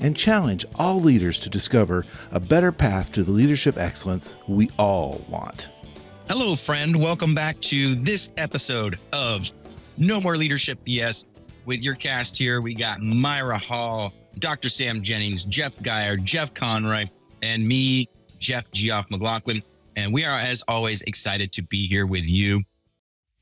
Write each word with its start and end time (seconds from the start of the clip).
and 0.00 0.16
challenge 0.16 0.64
all 0.76 1.00
leaders 1.00 1.38
to 1.40 1.48
discover 1.48 2.04
a 2.32 2.40
better 2.40 2.72
path 2.72 3.12
to 3.12 3.22
the 3.22 3.30
leadership 3.30 3.76
excellence 3.76 4.36
we 4.46 4.70
all 4.78 5.24
want. 5.28 5.68
Hello, 6.28 6.54
friend. 6.54 6.94
Welcome 7.00 7.34
back 7.34 7.58
to 7.62 7.94
this 7.96 8.30
episode 8.36 8.98
of 9.12 9.50
No 9.96 10.20
More 10.20 10.36
Leadership 10.36 10.78
BS. 10.84 11.24
With 11.64 11.82
your 11.82 11.94
cast 11.94 12.36
here, 12.36 12.60
we 12.60 12.74
got 12.74 13.00
Myra 13.00 13.58
Hall, 13.58 14.12
Dr. 14.38 14.68
Sam 14.68 15.02
Jennings, 15.02 15.44
Jeff 15.44 15.74
Geier, 15.78 16.22
Jeff 16.22 16.52
Conroy, 16.54 17.06
and 17.42 17.66
me, 17.66 18.08
Jeff 18.38 18.70
Geoff 18.72 19.08
McLachlan. 19.08 19.62
And 19.96 20.12
we 20.12 20.24
are, 20.24 20.38
as 20.38 20.62
always, 20.68 21.02
excited 21.02 21.50
to 21.52 21.62
be 21.62 21.86
here 21.86 22.06
with 22.06 22.24
you 22.24 22.62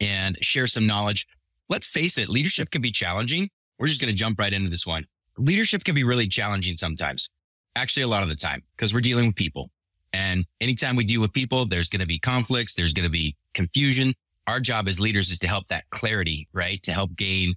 and 0.01 0.39
share 0.41 0.67
some 0.67 0.87
knowledge. 0.87 1.27
Let's 1.69 1.89
face 1.91 2.19
it, 2.19 2.29
leadership 2.29 2.71
can 2.71 2.83
be 2.83 2.91
challenging. 2.91 3.51
We're 3.79 3.89
just 3.89 4.01
going 4.01 4.13
to 4.13 4.17
jump 4.17 4.39
right 4.39 4.53
into 4.53 4.71
this 4.71 4.87
one 4.87 5.07
leadership 5.39 5.85
can 5.85 5.95
be 5.95 6.05
really 6.05 6.29
challenging 6.29 6.77
sometimes. 6.77 7.29
Actually, 7.75 8.05
a 8.05 8.09
lot 8.09 8.23
of 8.23 8.29
the 8.29 8.37
time 8.37 8.63
because 8.77 8.95
we're 8.95 9.01
dealing 9.01 9.27
with 9.27 9.37
people. 9.37 9.71
And 10.13 10.47
anytime 10.61 10.97
we 10.97 11.05
deal 11.05 11.21
with 11.21 11.33
people, 11.33 11.67
there's 11.67 11.89
going 11.89 12.01
to 12.01 12.07
be 12.07 12.19
conflicts. 12.19 12.75
There's 12.75 12.95
going 12.95 13.05
to 13.05 13.11
be 13.11 13.37
confusion. 13.55 14.15
Our 14.47 14.61
job 14.61 14.89
as 14.89 14.99
leaders 14.99 15.31
is 15.31 15.39
to 15.41 15.49
help 15.49 15.67
that 15.69 15.85
clarity, 15.91 16.49
right? 16.53 16.83
To 16.85 16.93
help 16.93 17.15
gain 17.17 17.55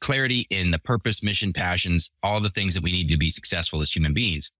clarity 0.00 0.46
in 0.50 0.70
the 0.70 0.78
purpose, 0.78 1.22
mission, 1.22 1.52
passions, 1.52 2.10
all 2.22 2.40
the 2.40 2.50
things 2.50 2.74
that 2.74 2.84
we 2.84 2.92
need 2.92 3.08
to 3.08 3.16
be 3.16 3.30
successful 3.30 3.80
as 3.80 3.90
human 3.90 4.14
beings. 4.14 4.50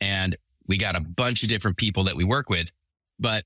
And 0.00 0.36
we 0.66 0.76
got 0.76 0.96
a 0.96 1.00
bunch 1.00 1.42
of 1.42 1.48
different 1.48 1.78
people 1.78 2.04
that 2.04 2.16
we 2.16 2.24
work 2.24 2.50
with. 2.50 2.68
But 3.18 3.44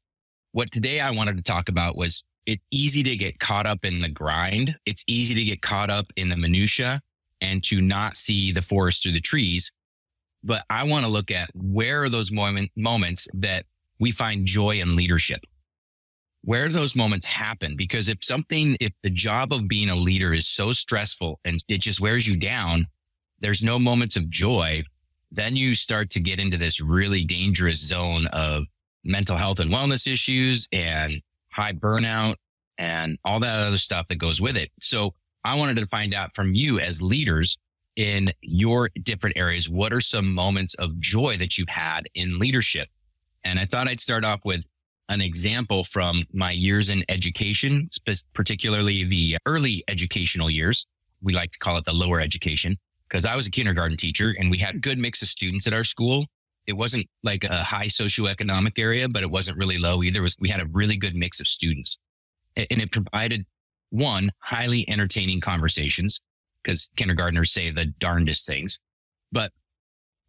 what 0.52 0.72
today 0.72 1.00
I 1.00 1.10
wanted 1.12 1.36
to 1.36 1.42
talk 1.42 1.68
about 1.68 1.96
was 1.96 2.24
it's 2.46 2.64
easy 2.70 3.02
to 3.04 3.16
get 3.16 3.38
caught 3.38 3.66
up 3.66 3.84
in 3.84 4.00
the 4.00 4.08
grind. 4.08 4.74
It's 4.86 5.04
easy 5.06 5.34
to 5.34 5.44
get 5.44 5.62
caught 5.62 5.90
up 5.90 6.06
in 6.16 6.28
the 6.28 6.36
minutia 6.36 7.02
and 7.40 7.62
to 7.64 7.80
not 7.80 8.16
see 8.16 8.52
the 8.52 8.62
forest 8.62 9.02
through 9.02 9.12
the 9.12 9.20
trees. 9.20 9.72
But 10.44 10.64
I 10.70 10.84
want 10.84 11.04
to 11.04 11.10
look 11.10 11.30
at 11.30 11.50
where 11.54 12.02
are 12.02 12.08
those 12.08 12.30
moment, 12.30 12.70
moments 12.76 13.28
that 13.34 13.64
we 13.98 14.12
find 14.12 14.46
joy 14.46 14.80
in 14.80 14.96
leadership? 14.96 15.40
Where 16.42 16.68
those 16.68 16.94
moments 16.94 17.26
happen? 17.26 17.76
Because 17.76 18.08
if 18.08 18.22
something, 18.22 18.76
if 18.80 18.92
the 19.02 19.10
job 19.10 19.52
of 19.52 19.68
being 19.68 19.90
a 19.90 19.96
leader 19.96 20.32
is 20.32 20.46
so 20.46 20.72
stressful 20.72 21.40
and 21.44 21.62
it 21.68 21.80
just 21.80 22.00
wears 22.00 22.26
you 22.26 22.36
down, 22.36 22.86
there's 23.40 23.62
no 23.62 23.78
moments 23.78 24.16
of 24.16 24.30
joy, 24.30 24.82
then 25.30 25.56
you 25.56 25.74
start 25.74 26.10
to 26.10 26.20
get 26.20 26.38
into 26.38 26.56
this 26.56 26.80
really 26.80 27.24
dangerous 27.24 27.80
zone 27.80 28.26
of 28.28 28.64
mental 29.04 29.36
health 29.36 29.58
and 29.58 29.70
wellness 29.70 30.10
issues 30.10 30.68
and 30.72 31.20
high 31.50 31.72
burnout 31.72 32.36
and 32.78 33.18
all 33.24 33.40
that 33.40 33.58
other 33.66 33.78
stuff 33.78 34.06
that 34.06 34.16
goes 34.16 34.40
with 34.40 34.56
it. 34.56 34.70
So 34.80 35.14
I 35.44 35.54
wanted 35.54 35.76
to 35.76 35.86
find 35.86 36.14
out 36.14 36.34
from 36.34 36.54
you 36.54 36.80
as 36.80 37.00
leaders 37.00 37.56
in 37.96 38.30
your 38.40 38.90
different 39.02 39.36
areas. 39.36 39.68
What 39.68 39.92
are 39.92 40.00
some 40.00 40.32
moments 40.32 40.74
of 40.74 40.98
joy 41.00 41.36
that 41.38 41.58
you've 41.58 41.68
had 41.68 42.08
in 42.14 42.38
leadership? 42.38 42.88
And 43.44 43.58
I 43.58 43.64
thought 43.64 43.88
I'd 43.88 44.00
start 44.00 44.24
off 44.24 44.40
with 44.44 44.62
an 45.08 45.20
example 45.20 45.84
from 45.84 46.24
my 46.32 46.50
years 46.50 46.90
in 46.90 47.04
education, 47.08 47.88
particularly 48.34 49.04
the 49.04 49.38
early 49.46 49.82
educational 49.88 50.50
years. 50.50 50.86
We 51.22 51.34
like 51.34 51.50
to 51.52 51.58
call 51.58 51.76
it 51.78 51.84
the 51.84 51.92
lower 51.92 52.20
education 52.20 52.76
because 53.08 53.24
I 53.24 53.34
was 53.34 53.46
a 53.46 53.50
kindergarten 53.50 53.96
teacher 53.96 54.34
and 54.38 54.50
we 54.50 54.58
had 54.58 54.76
a 54.76 54.78
good 54.78 54.98
mix 54.98 55.22
of 55.22 55.28
students 55.28 55.66
at 55.66 55.72
our 55.72 55.84
school. 55.84 56.26
It 56.66 56.74
wasn't 56.74 57.06
like 57.22 57.44
a 57.44 57.64
high 57.64 57.86
socioeconomic 57.86 58.78
area, 58.78 59.08
but 59.08 59.22
it 59.22 59.30
wasn't 59.30 59.56
really 59.56 59.78
low 59.78 60.02
either. 60.02 60.18
It 60.18 60.22
was, 60.22 60.36
we 60.38 60.50
had 60.50 60.60
a 60.60 60.66
really 60.66 60.98
good 60.98 61.14
mix 61.16 61.40
of 61.40 61.48
students 61.48 61.98
and 62.54 62.82
it 62.82 62.92
provided 62.92 63.46
one, 63.90 64.32
highly 64.38 64.88
entertaining 64.88 65.40
conversations 65.40 66.20
because 66.62 66.90
kindergartners 66.96 67.50
say 67.50 67.70
the 67.70 67.86
darndest 67.86 68.46
things, 68.46 68.78
but 69.32 69.52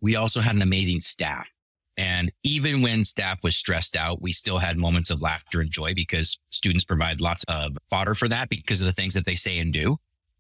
we 0.02 0.16
also 0.16 0.40
had 0.40 0.56
an 0.56 0.62
amazing 0.62 1.02
staff. 1.02 1.50
And 1.98 2.32
even 2.44 2.82
when 2.82 3.04
staff 3.04 3.44
was 3.44 3.58
stressed 3.58 3.98
out, 3.98 4.22
we 4.22 4.32
still 4.32 4.58
had 4.58 4.78
moments 4.78 5.10
of 5.10 5.22
laughter 5.22 5.60
and 5.60 5.70
joy 5.70 5.94
because 5.94 6.40
students 6.50 6.86
provide 6.86 7.20
lots 7.20 7.44
of 7.50 7.78
fodder 7.90 8.16
for 8.16 8.30
that 8.30 8.48
because 8.48 8.82
of 8.82 8.86
the 8.86 8.94
things 8.94 9.14
that 9.16 9.26
they 9.26 9.36
say 9.36 9.60
and 9.60 9.74
do. 9.74 9.98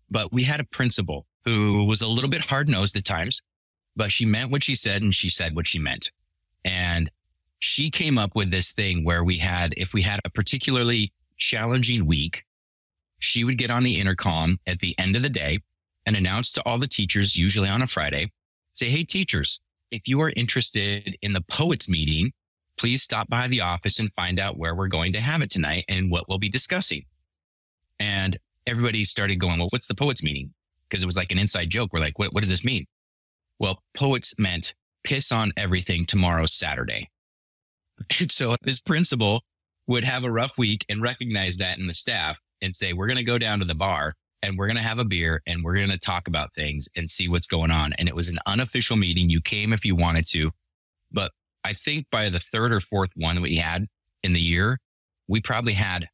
But 0.09 0.31
we 0.31 0.44
had 0.44 0.62
a 0.62 0.66
principal 0.66 1.25
who 1.44 1.84
was 1.84 2.02
a 2.02 2.08
little 2.08 2.29
bit 2.29 2.46
hard 2.46 2.69
nosed 2.69 2.96
at 2.96 3.03
times, 3.03 3.41
but 3.96 4.12
she 4.12 4.25
meant 4.25 4.52
what 4.52 4.63
she 4.63 4.75
said 4.75 5.02
and 5.02 5.13
she 5.13 5.29
said 5.29 5.53
what 5.53 5.68
she 5.68 5.79
meant. 5.79 6.12
And 6.63 7.12
she 7.59 7.91
came 7.91 8.18
up 8.18 8.35
with 8.35 8.52
this 8.52 8.74
thing 8.74 9.03
where 9.03 9.25
we 9.25 9.38
had, 9.38 9.74
if 9.75 9.94
we 9.94 10.02
had 10.02 10.22
a 10.24 10.29
particularly 10.29 11.12
challenging 11.38 12.06
week, 12.06 12.46
she 13.19 13.44
would 13.44 13.57
get 13.57 13.69
on 13.69 13.84
the 13.84 14.00
intercom 14.00 14.59
at 14.66 14.80
the 14.80 14.97
end 14.97 15.16
of 15.16 15.22
the 15.22 15.30
day 15.30 15.59
and 16.06 16.16
announce 16.16 16.52
to 16.53 16.63
all 16.63 16.80
the 16.80 16.88
teachers, 16.88 17.35
usually 17.35 17.69
on 17.69 17.81
a 17.81 17.88
Friday, 17.88 18.31
say, 18.74 18.90
Hey, 18.90 19.03
teachers, 19.03 19.59
if 19.91 20.07
you 20.07 20.22
are 20.22 20.31
interested 20.35 21.18
in 21.22 21.34
the 21.34 21.41
poets 21.41 21.90
meeting, 21.90 22.31
please 22.78 23.03
stop 23.03 23.29
by 23.29 23.47
the 23.47 23.62
office 23.62 24.00
and 24.00 24.12
find 24.13 24.40
out 24.40 24.58
where 24.58 24.74
we're 24.74 24.88
going 24.88 25.13
to 25.13 25.22
have 25.22 25.41
it 25.41 25.50
tonight 25.50 25.85
and 25.90 26.09
what 26.09 26.28
we'll 26.28 26.40
be 26.40 26.50
discussing. 26.50 27.03
And 28.00 28.38
everybody 28.66 29.03
started 29.06 29.35
going, 29.35 29.59
Well, 29.59 29.69
what's 29.72 29.88
the 29.88 29.96
poets 29.96 30.24
meeting? 30.24 30.53
Because 30.90 31.03
it 31.03 31.08
was 31.08 31.18
like 31.18 31.31
an 31.31 31.40
inside 31.40 31.69
joke. 31.69 31.91
We're 31.94 32.00
like, 32.00 32.18
what, 32.18 32.34
what 32.34 32.41
does 32.41 32.50
this 32.50 32.63
mean? 32.63 32.88
Well, 33.59 33.84
poets 33.94 34.34
meant 34.40 34.74
piss 35.03 35.31
on 35.31 35.52
everything 35.58 36.06
tomorrow, 36.06 36.46
Saturday. 36.46 37.09
And 38.22 38.31
so 38.31 38.56
this 38.62 38.81
principal 38.81 39.44
would 39.85 40.06
have 40.06 40.24
a 40.24 40.31
rough 40.31 40.58
week 40.58 40.85
and 40.88 41.02
recognize 41.02 41.58
that 41.58 41.78
in 41.79 41.88
the 41.88 41.94
staff 41.94 42.40
and 42.62 42.75
say, 42.75 42.94
we're 42.94 43.08
going 43.08 43.18
to 43.18 43.24
go 43.24 43.38
down 43.38 43.59
to 43.59 43.66
the 43.66 43.75
bar 43.75 44.14
and 44.42 44.58
we're 44.58 44.68
going 44.68 44.78
to 44.78 44.84
have 44.84 45.00
a 45.00 45.06
beer 45.06 45.42
and 45.47 45.64
we're 45.64 45.75
going 45.75 45.90
to 45.90 46.00
talk 46.00 46.28
about 46.28 46.53
things 46.53 46.88
and 46.96 47.09
see 47.09 47.28
what's 47.28 47.47
going 47.47 47.72
on. 47.72 47.94
And 47.94 48.08
it 48.08 48.16
was 48.16 48.30
an 48.30 48.40
unofficial 48.46 48.96
meeting. 48.96 49.30
You 49.30 49.42
came 49.42 49.74
if 49.74 49.86
you 49.86 49.96
wanted 49.96 50.25
to. 50.28 50.52
But 51.12 51.31
I 51.64 51.74
think 51.74 52.08
by 52.12 52.30
the 52.30 52.40
third 52.40 52.72
or 52.72 52.80
fourth 52.80 53.12
one 53.16 53.42
we 53.42 53.58
had 53.58 53.88
in 54.24 54.34
the 54.34 54.42
year, 54.42 54.80
we 55.28 55.42
probably 55.42 55.74
had 55.74 56.08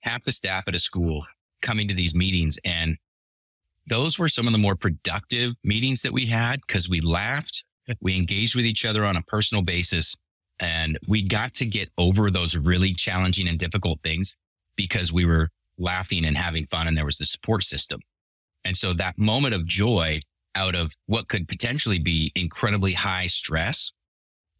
half 0.00 0.24
the 0.24 0.32
staff 0.32 0.64
at 0.66 0.74
a 0.74 0.78
school 0.78 1.24
coming 1.62 1.88
to 1.88 1.94
these 1.94 2.14
meetings. 2.14 2.58
And 2.64 2.96
those 3.86 4.18
were 4.18 4.28
some 4.28 4.46
of 4.46 4.52
the 4.52 4.58
more 4.58 4.76
productive 4.76 5.54
meetings 5.64 6.02
that 6.02 6.12
we 6.12 6.26
had 6.26 6.60
because 6.66 6.88
we 6.88 7.00
laughed, 7.00 7.64
we 8.00 8.16
engaged 8.16 8.54
with 8.54 8.66
each 8.66 8.84
other 8.84 9.04
on 9.04 9.16
a 9.16 9.22
personal 9.22 9.62
basis, 9.62 10.16
and 10.60 10.98
we 11.08 11.22
got 11.22 11.54
to 11.54 11.64
get 11.64 11.90
over 11.98 12.30
those 12.30 12.56
really 12.56 12.92
challenging 12.92 13.48
and 13.48 13.58
difficult 13.58 14.00
things 14.02 14.36
because 14.76 15.12
we 15.12 15.24
were 15.24 15.48
laughing 15.82 16.24
and 16.24 16.36
having 16.36 16.66
fun 16.66 16.88
and 16.88 16.96
there 16.96 17.04
was 17.04 17.18
the 17.18 17.24
support 17.24 17.64
system. 17.64 18.00
And 18.64 18.76
so 18.76 18.92
that 18.94 19.18
moment 19.18 19.54
of 19.54 19.66
joy 19.66 20.20
out 20.54 20.74
of 20.74 20.94
what 21.06 21.28
could 21.28 21.48
potentially 21.48 21.98
be 21.98 22.30
incredibly 22.34 22.92
high 22.92 23.26
stress 23.26 23.92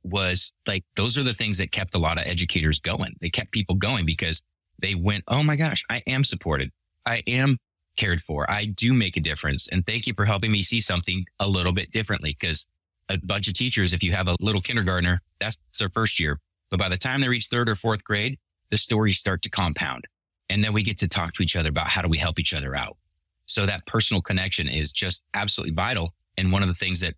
was 0.02 0.52
like, 0.66 0.84
those 0.96 1.16
are 1.16 1.22
the 1.22 1.34
things 1.34 1.58
that 1.58 1.70
kept 1.70 1.94
a 1.94 1.98
lot 1.98 2.18
of 2.18 2.26
educators 2.26 2.80
going. 2.80 3.14
They 3.20 3.30
kept 3.30 3.52
people 3.52 3.76
going 3.76 4.04
because 4.04 4.42
they 4.78 4.94
went, 4.94 5.24
Oh 5.28 5.42
my 5.42 5.56
gosh, 5.56 5.84
I 5.88 6.02
am 6.06 6.24
supported. 6.24 6.70
I 7.06 7.22
am 7.26 7.58
cared 7.96 8.22
for. 8.22 8.50
I 8.50 8.64
do 8.64 8.92
make 8.92 9.16
a 9.16 9.20
difference. 9.20 9.68
And 9.68 9.86
thank 9.86 10.06
you 10.06 10.14
for 10.14 10.24
helping 10.24 10.50
me 10.50 10.62
see 10.62 10.80
something 10.80 11.24
a 11.38 11.48
little 11.48 11.72
bit 11.72 11.92
differently. 11.92 12.34
Cause 12.34 12.66
a 13.08 13.18
bunch 13.18 13.48
of 13.48 13.54
teachers, 13.54 13.92
if 13.92 14.02
you 14.02 14.12
have 14.12 14.28
a 14.28 14.36
little 14.40 14.60
kindergartner, 14.60 15.20
that's 15.40 15.56
their 15.78 15.90
first 15.90 16.18
year. 16.18 16.40
But 16.70 16.80
by 16.80 16.88
the 16.88 16.96
time 16.96 17.20
they 17.20 17.28
reach 17.28 17.46
third 17.46 17.68
or 17.68 17.74
fourth 17.74 18.02
grade, 18.02 18.38
the 18.70 18.78
stories 18.78 19.18
start 19.18 19.42
to 19.42 19.50
compound. 19.50 20.06
And 20.52 20.62
then 20.62 20.74
we 20.74 20.82
get 20.82 20.98
to 20.98 21.08
talk 21.08 21.32
to 21.34 21.42
each 21.42 21.56
other 21.56 21.70
about 21.70 21.88
how 21.88 22.02
do 22.02 22.08
we 22.08 22.18
help 22.18 22.38
each 22.38 22.52
other 22.52 22.76
out. 22.76 22.98
So 23.46 23.64
that 23.64 23.86
personal 23.86 24.20
connection 24.20 24.68
is 24.68 24.92
just 24.92 25.22
absolutely 25.32 25.74
vital. 25.74 26.12
And 26.36 26.52
one 26.52 26.62
of 26.62 26.68
the 26.68 26.74
things 26.74 27.00
that 27.00 27.14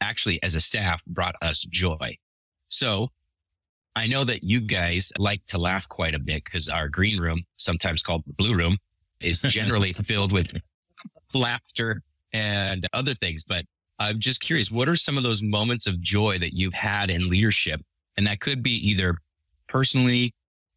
actually 0.00 0.42
as 0.42 0.54
a 0.54 0.60
staff 0.60 1.04
brought 1.04 1.34
us 1.42 1.64
joy. 1.64 2.16
So 2.68 3.08
I 3.94 4.06
know 4.06 4.24
that 4.24 4.42
you 4.42 4.62
guys 4.62 5.12
like 5.18 5.44
to 5.48 5.58
laugh 5.58 5.86
quite 5.86 6.14
a 6.14 6.18
bit 6.18 6.44
because 6.44 6.70
our 6.70 6.88
green 6.88 7.20
room, 7.20 7.44
sometimes 7.56 8.02
called 8.02 8.22
the 8.26 8.32
blue 8.32 8.54
room, 8.54 8.78
is 9.20 9.40
generally 9.42 9.92
filled 9.92 10.32
with 10.32 10.58
laughter 11.34 12.00
and 12.32 12.86
other 12.94 13.14
things. 13.14 13.44
But 13.44 13.66
I'm 13.98 14.18
just 14.18 14.40
curious, 14.40 14.70
what 14.70 14.88
are 14.88 14.96
some 14.96 15.18
of 15.18 15.24
those 15.24 15.42
moments 15.42 15.86
of 15.86 16.00
joy 16.00 16.38
that 16.38 16.54
you've 16.54 16.74
had 16.74 17.10
in 17.10 17.28
leadership? 17.28 17.82
And 18.16 18.26
that 18.26 18.40
could 18.40 18.62
be 18.62 18.76
either 18.88 19.18
personally, 19.66 20.32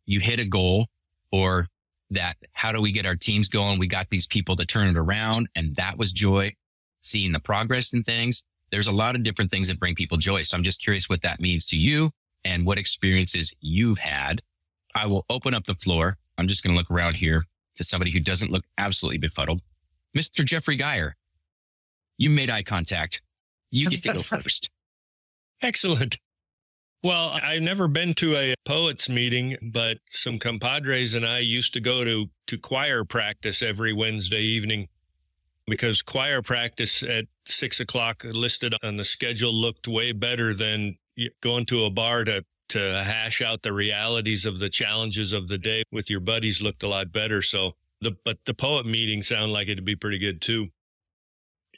you 0.05 0.19
hit 0.19 0.39
a 0.39 0.45
goal 0.45 0.87
or 1.31 1.67
that 2.11 2.37
how 2.53 2.71
do 2.71 2.81
we 2.81 2.91
get 2.91 3.05
our 3.05 3.15
teams 3.15 3.49
going? 3.49 3.79
We 3.79 3.87
got 3.87 4.09
these 4.09 4.27
people 4.27 4.55
to 4.57 4.65
turn 4.65 4.87
it 4.87 4.97
around. 4.97 5.47
And 5.55 5.75
that 5.75 5.97
was 5.97 6.11
joy, 6.11 6.53
seeing 7.01 7.31
the 7.31 7.39
progress 7.39 7.93
in 7.93 8.03
things. 8.03 8.43
there's 8.71 8.87
a 8.87 8.91
lot 8.91 9.15
of 9.15 9.23
different 9.23 9.51
things 9.51 9.67
that 9.67 9.79
bring 9.79 9.95
people 9.95 10.17
joy. 10.17 10.43
So 10.43 10.55
I'm 10.55 10.63
just 10.63 10.81
curious 10.81 11.09
what 11.09 11.21
that 11.23 11.41
means 11.41 11.65
to 11.67 11.77
you 11.77 12.11
and 12.45 12.65
what 12.65 12.77
experiences 12.77 13.53
you've 13.59 13.97
had. 13.97 14.41
I 14.95 15.07
will 15.07 15.25
open 15.29 15.53
up 15.53 15.65
the 15.65 15.73
floor. 15.73 16.17
I'm 16.37 16.47
just 16.47 16.63
going 16.63 16.73
to 16.73 16.77
look 16.77 16.89
around 16.89 17.15
here 17.15 17.45
to 17.75 17.83
somebody 17.83 18.11
who 18.11 18.19
doesn't 18.19 18.51
look 18.51 18.63
absolutely 18.77 19.17
befuddled. 19.17 19.61
Mr. 20.17 20.45
Jeffrey 20.45 20.77
Geier, 20.77 21.13
you 22.17 22.29
made 22.29 22.49
eye 22.49 22.63
contact. 22.63 23.21
You 23.71 23.89
get 23.89 24.03
to 24.03 24.13
go 24.13 24.21
first. 24.21 24.69
Excellent. 25.61 26.17
Well, 27.03 27.31
I've 27.33 27.63
never 27.63 27.87
been 27.87 28.13
to 28.15 28.35
a 28.35 28.53
poets 28.63 29.09
meeting, 29.09 29.57
but 29.73 29.97
some 30.07 30.37
compadres 30.37 31.15
and 31.15 31.25
I 31.25 31.39
used 31.39 31.73
to 31.73 31.79
go 31.79 32.03
to, 32.03 32.29
to 32.45 32.57
choir 32.59 33.03
practice 33.03 33.63
every 33.63 33.91
Wednesday 33.91 34.41
evening 34.41 34.87
because 35.65 36.03
choir 36.03 36.43
practice 36.43 37.01
at 37.01 37.25
six 37.45 37.79
o'clock 37.79 38.23
listed 38.23 38.75
on 38.83 38.97
the 38.97 39.03
schedule 39.03 39.51
looked 39.51 39.87
way 39.87 40.11
better 40.11 40.53
than 40.53 40.97
going 41.41 41.65
to 41.67 41.85
a 41.85 41.89
bar 41.89 42.23
to 42.23 42.43
to 42.69 43.03
hash 43.03 43.41
out 43.41 43.63
the 43.63 43.73
realities 43.73 44.45
of 44.45 44.59
the 44.59 44.69
challenges 44.69 45.33
of 45.33 45.49
the 45.49 45.57
day 45.57 45.83
with 45.91 46.09
your 46.09 46.21
buddies 46.21 46.61
looked 46.61 46.83
a 46.83 46.87
lot 46.87 47.11
better. 47.11 47.41
So 47.41 47.73
the 47.99 48.15
but 48.23 48.37
the 48.45 48.53
poet 48.53 48.85
meeting 48.85 49.21
sounded 49.21 49.51
like 49.51 49.67
it'd 49.67 49.83
be 49.83 49.95
pretty 49.95 50.19
good 50.19 50.41
too. 50.41 50.69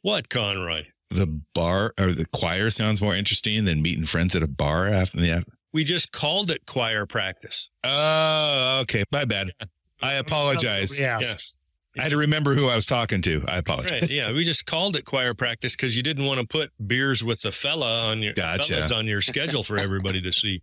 What, 0.01 0.29
Conroy? 0.29 0.83
The 1.13 1.27
bar 1.53 1.93
or 1.99 2.11
the 2.11 2.25
choir 2.25 2.69
sounds 2.69 3.01
more 3.01 3.15
interesting 3.15 3.65
than 3.65 3.81
meeting 3.81 4.05
friends 4.05 4.35
at 4.35 4.43
a 4.43 4.47
bar 4.47 4.87
after 4.87 5.19
the. 5.19 5.43
We 5.71 5.83
just 5.83 6.11
called 6.11 6.51
it 6.51 6.65
choir 6.65 7.05
practice. 7.05 7.69
Oh, 7.83 8.79
okay. 8.81 9.03
My 9.11 9.25
bad. 9.25 9.51
I 10.01 10.13
apologize. 10.13 10.99
Yes. 10.99 11.55
I 11.97 12.03
had 12.03 12.09
to 12.09 12.17
remember 12.17 12.55
who 12.55 12.67
I 12.67 12.75
was 12.75 12.85
talking 12.85 13.21
to. 13.21 13.43
I 13.47 13.57
apologize. 13.57 14.01
Right. 14.03 14.11
Yeah. 14.11 14.31
We 14.31 14.43
just 14.43 14.65
called 14.65 14.95
it 14.95 15.05
choir 15.05 15.33
practice 15.33 15.75
because 15.75 15.95
you 15.95 16.01
didn't 16.03 16.25
want 16.25 16.39
to 16.39 16.47
put 16.47 16.71
beers 16.87 17.23
with 17.23 17.41
the 17.41 17.51
fella 17.51 18.09
on 18.09 18.21
your 18.21 18.33
Gotcha. 18.33 18.73
fellas 18.73 18.91
on 18.91 19.05
your 19.05 19.21
schedule 19.21 19.63
for 19.63 19.77
everybody 19.77 20.21
to 20.21 20.31
see. 20.31 20.61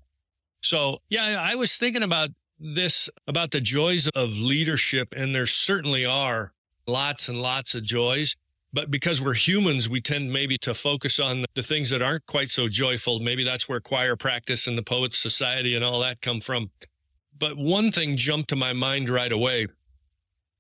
So 0.62 0.99
yeah, 1.08 1.41
I 1.41 1.55
was 1.55 1.76
thinking 1.76 2.02
about 2.02 2.31
this 2.58 3.08
about 3.26 3.52
the 3.52 3.61
joys 3.61 4.08
of 4.08 4.37
leadership, 4.38 5.14
and 5.17 5.35
there 5.35 5.47
certainly 5.47 6.05
are 6.05 6.52
lots 6.87 7.29
and 7.29 7.41
lots 7.41 7.75
of 7.75 7.82
joys. 7.82 8.37
But 8.72 8.90
because 8.90 9.20
we're 9.20 9.34
humans, 9.34 9.88
we 9.88 10.00
tend 10.00 10.32
maybe 10.32 10.56
to 10.58 10.75
focus 10.75 11.19
on 11.19 11.44
the 11.55 11.62
things 11.62 11.90
that 11.90 12.02
aren't 12.02 12.26
quite 12.26 12.50
so 12.50 12.69
joyful. 12.69 13.19
Maybe 13.19 13.43
that's 13.43 13.69
where 13.69 13.81
choir 13.81 14.14
practice 14.14 14.67
and 14.69 14.78
the 14.78 14.82
Poets 14.82 15.19
Society 15.19 15.75
and 15.75 15.84
all 15.84 16.00
that 16.00 16.20
come 16.20 16.40
from. 16.40 16.70
But 17.37 17.56
one 17.56 17.90
thing 17.90 18.17
jumped 18.17 18.50
to 18.50 18.56
my 18.56 18.72
mind 18.72 19.08
right 19.08 19.32
away, 19.32 19.67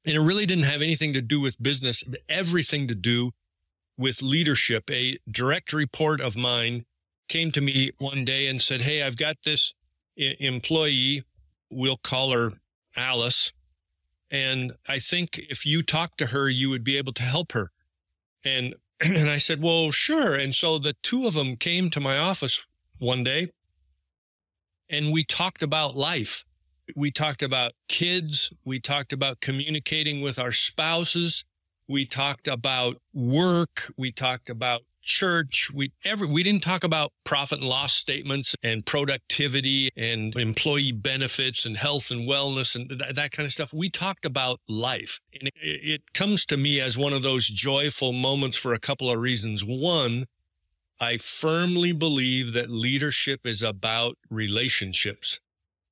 and 0.04 0.14
it 0.14 0.20
really 0.20 0.46
didn't 0.46 0.64
have 0.64 0.82
anything 0.82 1.12
to 1.12 1.22
do 1.22 1.40
with 1.40 1.62
business, 1.62 2.02
everything 2.28 2.88
to 2.88 2.94
do 2.94 3.30
with 3.96 4.22
leadership. 4.22 4.90
A 4.90 5.18
direct 5.30 5.72
report 5.72 6.20
of 6.20 6.36
mine 6.36 6.86
came 7.28 7.52
to 7.52 7.60
me 7.60 7.90
one 7.98 8.24
day 8.24 8.48
and 8.48 8.60
said, 8.60 8.80
Hey, 8.80 9.02
I've 9.02 9.16
got 9.16 9.36
this 9.44 9.74
e- 10.16 10.34
employee. 10.40 11.22
We'll 11.70 11.98
call 11.98 12.32
her 12.32 12.54
Alice. 12.96 13.52
And 14.30 14.72
I 14.88 14.98
think 14.98 15.38
if 15.48 15.66
you 15.66 15.82
talk 15.82 16.16
to 16.16 16.26
her, 16.26 16.48
you 16.48 16.70
would 16.70 16.82
be 16.82 16.96
able 16.96 17.12
to 17.12 17.22
help 17.22 17.52
her. 17.52 17.70
And, 18.44 18.74
and 19.00 19.30
I 19.30 19.38
said, 19.38 19.62
well, 19.62 19.90
sure. 19.90 20.34
And 20.34 20.54
so 20.54 20.78
the 20.78 20.94
two 21.02 21.26
of 21.26 21.34
them 21.34 21.56
came 21.56 21.90
to 21.90 22.00
my 22.00 22.18
office 22.18 22.66
one 22.98 23.24
day 23.24 23.50
and 24.90 25.12
we 25.12 25.24
talked 25.24 25.62
about 25.62 25.96
life. 25.96 26.44
We 26.96 27.12
talked 27.12 27.42
about 27.42 27.72
kids. 27.88 28.52
We 28.64 28.80
talked 28.80 29.12
about 29.12 29.40
communicating 29.40 30.20
with 30.20 30.38
our 30.38 30.52
spouses. 30.52 31.44
We 31.88 32.04
talked 32.04 32.48
about 32.48 32.96
work. 33.14 33.92
We 33.96 34.10
talked 34.10 34.50
about 34.50 34.82
church. 35.02 35.70
We 35.72 35.92
ever 36.04 36.26
we 36.26 36.42
didn't 36.42 36.62
talk 36.62 36.84
about 36.84 37.12
profit 37.24 37.60
and 37.60 37.68
loss 37.68 37.92
statements 37.92 38.54
and 38.62 38.84
productivity 38.84 39.90
and 39.96 40.34
employee 40.36 40.92
benefits 40.92 41.66
and 41.66 41.76
health 41.76 42.10
and 42.10 42.28
wellness 42.28 42.74
and 42.74 42.88
th- 42.88 43.14
that 43.14 43.32
kind 43.32 43.46
of 43.46 43.52
stuff. 43.52 43.72
We 43.72 43.90
talked 43.90 44.24
about 44.24 44.60
life. 44.68 45.18
And 45.38 45.48
it, 45.48 45.52
it 45.62 46.12
comes 46.12 46.44
to 46.46 46.56
me 46.56 46.80
as 46.80 46.98
one 46.98 47.12
of 47.12 47.22
those 47.22 47.46
joyful 47.46 48.12
moments 48.12 48.56
for 48.56 48.72
a 48.72 48.78
couple 48.78 49.10
of 49.10 49.18
reasons. 49.18 49.64
One, 49.64 50.26
I 51.00 51.16
firmly 51.16 51.92
believe 51.92 52.52
that 52.52 52.68
leadership 52.70 53.46
is 53.46 53.62
about 53.62 54.18
relationships. 54.28 55.40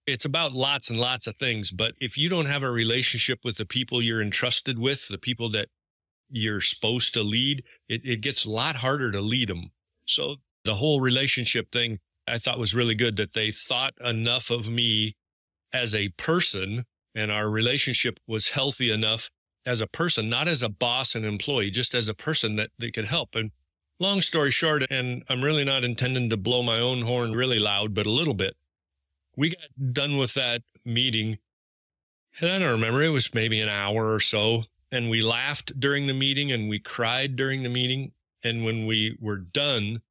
It's 0.06 0.24
about 0.24 0.52
lots 0.52 0.90
and 0.90 0.98
lots 0.98 1.26
of 1.26 1.36
things, 1.36 1.70
but 1.70 1.94
if 2.00 2.16
you 2.16 2.28
don't 2.28 2.46
have 2.46 2.62
a 2.62 2.70
relationship 2.70 3.40
with 3.44 3.56
the 3.56 3.66
people 3.66 4.00
you're 4.00 4.22
entrusted 4.22 4.78
with, 4.78 5.08
the 5.08 5.18
people 5.18 5.50
that 5.50 5.68
you're 6.30 6.60
supposed 6.60 7.14
to 7.14 7.22
lead, 7.22 7.64
it, 7.88 8.02
it 8.04 8.20
gets 8.20 8.44
a 8.44 8.50
lot 8.50 8.76
harder 8.76 9.10
to 9.10 9.20
lead 9.20 9.48
them. 9.48 9.70
So 10.06 10.36
the 10.64 10.74
whole 10.74 11.00
relationship 11.00 11.72
thing 11.72 11.98
I 12.26 12.38
thought 12.38 12.58
was 12.58 12.74
really 12.74 12.94
good 12.94 13.16
that 13.16 13.32
they 13.32 13.50
thought 13.50 13.94
enough 14.04 14.50
of 14.50 14.68
me 14.68 15.16
as 15.72 15.94
a 15.94 16.08
person 16.10 16.84
and 17.14 17.32
our 17.32 17.48
relationship 17.48 18.20
was 18.26 18.50
healthy 18.50 18.90
enough 18.90 19.30
as 19.66 19.80
a 19.80 19.86
person, 19.86 20.28
not 20.28 20.48
as 20.48 20.62
a 20.62 20.68
boss 20.68 21.14
and 21.14 21.24
employee, 21.24 21.70
just 21.70 21.94
as 21.94 22.08
a 22.08 22.14
person 22.14 22.56
that 22.56 22.70
they 22.78 22.90
could 22.90 23.04
help. 23.04 23.34
And 23.34 23.50
long 23.98 24.22
story 24.22 24.50
short, 24.50 24.84
and 24.90 25.24
I'm 25.28 25.42
really 25.42 25.64
not 25.64 25.84
intending 25.84 26.30
to 26.30 26.36
blow 26.36 26.62
my 26.62 26.78
own 26.78 27.02
horn 27.02 27.32
really 27.32 27.58
loud, 27.58 27.94
but 27.94 28.06
a 28.06 28.12
little 28.12 28.34
bit. 28.34 28.56
We 29.36 29.50
got 29.50 29.92
done 29.92 30.16
with 30.16 30.34
that 30.34 30.62
meeting. 30.84 31.38
And 32.40 32.50
I 32.50 32.58
don't 32.58 32.72
remember, 32.72 33.02
it 33.02 33.08
was 33.08 33.34
maybe 33.34 33.60
an 33.60 33.68
hour 33.68 34.12
or 34.12 34.20
so 34.20 34.64
and 34.90 35.10
we 35.10 35.20
laughed 35.20 35.78
during 35.78 36.06
the 36.06 36.14
meeting 36.14 36.50
and 36.52 36.68
we 36.68 36.78
cried 36.78 37.36
during 37.36 37.62
the 37.62 37.68
meeting. 37.68 38.12
And 38.42 38.64
when 38.64 38.86
we 38.86 39.16
were 39.20 39.36
done, 39.36 40.02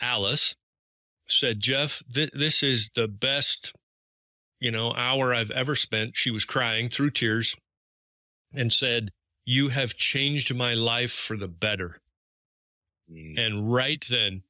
Alice 0.00 0.54
said, 1.26 1.60
Jeff, 1.60 2.02
th- 2.12 2.30
this 2.32 2.62
is 2.62 2.90
the 2.94 3.08
best, 3.08 3.74
you 4.60 4.70
know, 4.70 4.92
hour 4.94 5.34
I've 5.34 5.50
ever 5.50 5.74
spent. 5.74 6.16
She 6.16 6.30
was 6.30 6.44
crying 6.44 6.88
through 6.88 7.10
tears 7.10 7.56
and 8.54 8.72
said, 8.72 9.10
You 9.44 9.68
have 9.68 9.96
changed 9.96 10.54
my 10.54 10.74
life 10.74 11.12
for 11.12 11.36
the 11.36 11.48
better. 11.48 11.96
Mm. 13.12 13.38
And 13.38 13.72
right 13.72 14.04
then, 14.08 14.42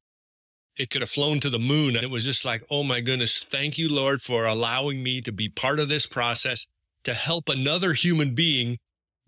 it 0.76 0.90
could 0.90 1.00
have 1.00 1.10
flown 1.10 1.40
to 1.40 1.50
the 1.50 1.58
moon. 1.58 1.96
And 1.96 2.04
it 2.04 2.10
was 2.10 2.24
just 2.24 2.44
like, 2.44 2.62
oh 2.70 2.82
my 2.82 3.00
goodness, 3.00 3.42
thank 3.42 3.78
you, 3.78 3.88
Lord, 3.88 4.20
for 4.20 4.44
allowing 4.44 5.02
me 5.02 5.20
to 5.22 5.32
be 5.32 5.48
part 5.48 5.80
of 5.80 5.88
this 5.88 6.06
process 6.06 6.66
to 7.04 7.14
help 7.14 7.48
another 7.48 7.94
human 7.94 8.34
being 8.34 8.78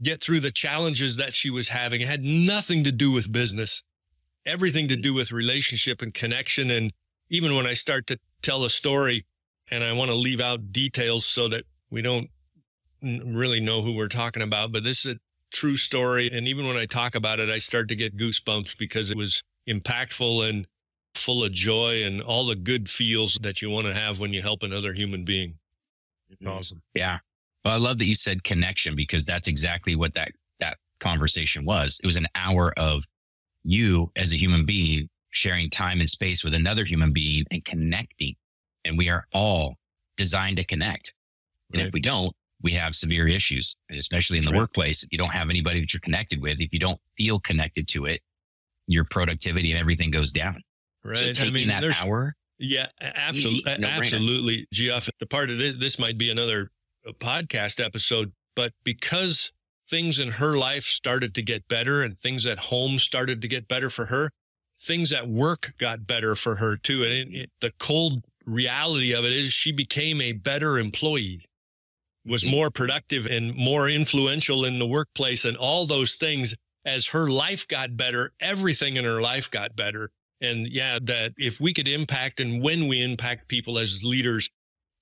get 0.02 0.22
through 0.22 0.40
the 0.40 0.50
challenges 0.50 1.16
that 1.16 1.32
she 1.32 1.50
was 1.50 1.68
having. 1.68 2.00
It 2.00 2.08
had 2.08 2.22
nothing 2.22 2.84
to 2.84 2.92
do 2.92 3.10
with 3.10 3.30
business, 3.32 3.82
everything 4.46 4.88
to 4.88 4.96
do 4.96 5.14
with 5.14 5.32
relationship 5.32 6.02
and 6.02 6.14
connection. 6.14 6.70
And 6.70 6.92
even 7.30 7.54
when 7.54 7.66
I 7.66 7.74
start 7.74 8.06
to 8.08 8.18
tell 8.42 8.64
a 8.64 8.70
story 8.70 9.26
and 9.70 9.82
I 9.82 9.92
want 9.92 10.10
to 10.10 10.16
leave 10.16 10.40
out 10.40 10.72
details 10.72 11.26
so 11.26 11.48
that 11.48 11.64
we 11.90 12.02
don't 12.02 12.30
really 13.02 13.60
know 13.60 13.82
who 13.82 13.94
we're 13.94 14.08
talking 14.08 14.42
about, 14.42 14.72
but 14.72 14.84
this 14.84 15.04
is 15.04 15.14
a 15.14 15.18
true 15.52 15.76
story. 15.76 16.30
And 16.32 16.46
even 16.48 16.66
when 16.66 16.76
I 16.76 16.86
talk 16.86 17.14
about 17.14 17.40
it, 17.40 17.50
I 17.50 17.58
start 17.58 17.88
to 17.88 17.96
get 17.96 18.16
goosebumps 18.16 18.78
because 18.78 19.10
it 19.10 19.16
was 19.16 19.42
impactful 19.68 20.48
and 20.48 20.66
full 21.14 21.44
of 21.44 21.52
joy 21.52 22.04
and 22.04 22.22
all 22.22 22.46
the 22.46 22.54
good 22.54 22.88
feels 22.88 23.34
that 23.42 23.60
you 23.60 23.70
want 23.70 23.86
to 23.86 23.94
have 23.94 24.20
when 24.20 24.32
you 24.32 24.40
help 24.40 24.62
another 24.62 24.92
human 24.92 25.24
being. 25.24 25.54
Awesome. 26.46 26.82
Yeah. 26.94 27.18
Well, 27.64 27.74
I 27.74 27.78
love 27.78 27.98
that 27.98 28.06
you 28.06 28.14
said 28.14 28.44
connection 28.44 28.94
because 28.96 29.26
that's 29.26 29.48
exactly 29.48 29.94
what 29.96 30.14
that 30.14 30.32
that 30.60 30.78
conversation 31.00 31.64
was. 31.64 32.00
It 32.02 32.06
was 32.06 32.16
an 32.16 32.26
hour 32.34 32.72
of 32.76 33.04
you 33.64 34.10
as 34.16 34.32
a 34.32 34.36
human 34.36 34.64
being 34.64 35.08
sharing 35.30 35.68
time 35.70 36.00
and 36.00 36.08
space 36.08 36.42
with 36.42 36.54
another 36.54 36.84
human 36.84 37.12
being 37.12 37.44
and 37.50 37.64
connecting. 37.64 38.34
And 38.84 38.96
we 38.96 39.08
are 39.10 39.24
all 39.32 39.76
designed 40.16 40.56
to 40.56 40.64
connect. 40.64 41.12
And 41.72 41.80
Right. 41.82 41.88
if 41.88 41.92
we 41.94 42.00
don't, 42.00 42.34
we 42.62 42.72
have 42.72 42.96
severe 42.96 43.28
issues, 43.28 43.76
especially 43.90 44.38
in 44.38 44.44
the 44.44 44.50
Right. 44.50 44.58
workplace. 44.58 45.02
If 45.02 45.10
you 45.12 45.18
don't 45.18 45.30
have 45.30 45.50
anybody 45.50 45.80
that 45.80 45.92
you're 45.92 46.00
connected 46.00 46.40
with, 46.40 46.60
if 46.60 46.72
you 46.72 46.78
don't 46.78 47.00
feel 47.16 47.38
connected 47.38 47.86
to 47.88 48.06
it, 48.06 48.22
your 48.86 49.04
productivity 49.04 49.70
and 49.72 49.80
everything 49.80 50.10
goes 50.10 50.32
down. 50.32 50.62
Right. 51.04 51.36
So 51.36 51.44
I 51.44 51.50
mean, 51.50 51.68
that 51.68 51.84
hour, 52.00 52.34
Yeah, 52.58 52.88
absolutely. 53.00 53.74
no-brainer. 53.78 53.90
absolutely. 53.98 54.66
Geoff, 54.72 55.08
the 55.20 55.26
part 55.26 55.50
of 55.50 55.58
this, 55.58 55.76
this 55.76 55.98
might 55.98 56.16
be 56.18 56.30
another 56.30 56.70
podcast 57.12 57.84
episode, 57.84 58.32
but 58.54 58.72
because 58.84 59.52
things 59.88 60.18
in 60.18 60.32
her 60.32 60.56
life 60.56 60.84
started 60.84 61.34
to 61.34 61.42
get 61.42 61.68
better 61.68 62.02
and 62.02 62.18
things 62.18 62.46
at 62.46 62.58
home 62.58 62.98
started 62.98 63.40
to 63.42 63.48
get 63.48 63.68
better 63.68 63.90
for 63.90 64.06
her, 64.06 64.30
things 64.78 65.12
at 65.12 65.28
work 65.28 65.74
got 65.78 66.06
better 66.06 66.34
for 66.34 66.56
her 66.56 66.76
too. 66.76 67.04
And 67.04 67.12
it, 67.12 67.28
it, 67.34 67.50
the 67.60 67.72
cold 67.78 68.24
reality 68.46 69.12
of 69.12 69.24
it 69.24 69.32
is 69.32 69.52
she 69.52 69.72
became 69.72 70.20
a 70.20 70.32
better 70.32 70.78
employee, 70.78 71.44
was 72.24 72.44
mm. 72.44 72.50
more 72.50 72.70
productive 72.70 73.26
and 73.26 73.54
more 73.54 73.88
influential 73.88 74.64
in 74.64 74.78
the 74.78 74.86
workplace 74.86 75.44
and 75.44 75.56
all 75.56 75.86
those 75.86 76.14
things. 76.14 76.54
As 76.84 77.08
her 77.08 77.28
life 77.28 77.68
got 77.68 77.96
better, 77.96 78.32
everything 78.40 78.96
in 78.96 79.04
her 79.04 79.20
life 79.20 79.50
got 79.50 79.76
better. 79.76 80.10
And 80.40 80.68
yeah, 80.68 80.98
that 81.02 81.32
if 81.36 81.60
we 81.60 81.74
could 81.74 81.88
impact 81.88 82.40
and 82.40 82.62
when 82.62 82.86
we 82.86 83.02
impact 83.02 83.48
people 83.48 83.78
as 83.78 84.04
leaders 84.04 84.48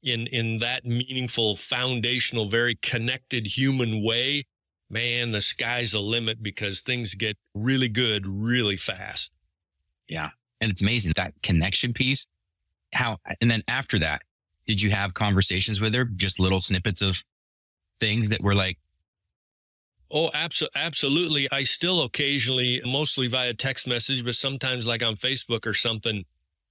in, 0.03 0.27
in 0.29 0.59
that 0.59 0.85
meaningful, 0.85 1.57
foundational, 1.57 2.49
very 2.49 2.77
connected 2.77 3.47
human 3.47 4.03
way, 4.05 4.45
man, 4.89 5.33
the 5.33 5.41
sky's 5.41 5.93
the 5.93 6.01
limit 6.01 6.43
because 6.43 6.81
things 6.81 7.15
get 7.15 7.37
really 7.55 7.89
good 7.89 8.27
really 8.27 8.77
fast. 8.77 9.33
Yeah. 10.09 10.31
And 10.61 10.71
it's 10.71 10.83
amazing 10.83 11.13
that 11.17 11.35
connection 11.43 11.93
piece. 11.93 12.27
How, 12.93 13.19
and 13.41 13.51
then 13.51 13.63
after 13.69 13.99
that, 13.99 14.23
did 14.67 14.81
you 14.81 14.91
have 14.91 15.15
conversations 15.15 15.81
with 15.81 15.95
her? 15.95 16.05
Just 16.05 16.41
little 16.41 16.61
snippets 16.61 17.03
of 17.03 17.23
things 18.01 18.29
that 18.29 18.43
were 18.43 18.55
like, 18.55 18.79
Oh, 20.09 20.31
abso- 20.35 20.69
absolutely. 20.77 21.51
I 21.51 21.65
still 21.65 22.03
occasionally, 22.03 22.81
mostly 22.87 23.27
via 23.27 23.55
text 23.55 23.89
message, 23.89 24.25
but 24.25 24.37
sometimes 24.37 24.87
like 24.87 25.03
on 25.03 25.17
Facebook 25.17 25.67
or 25.67 25.75
something, 25.75 26.25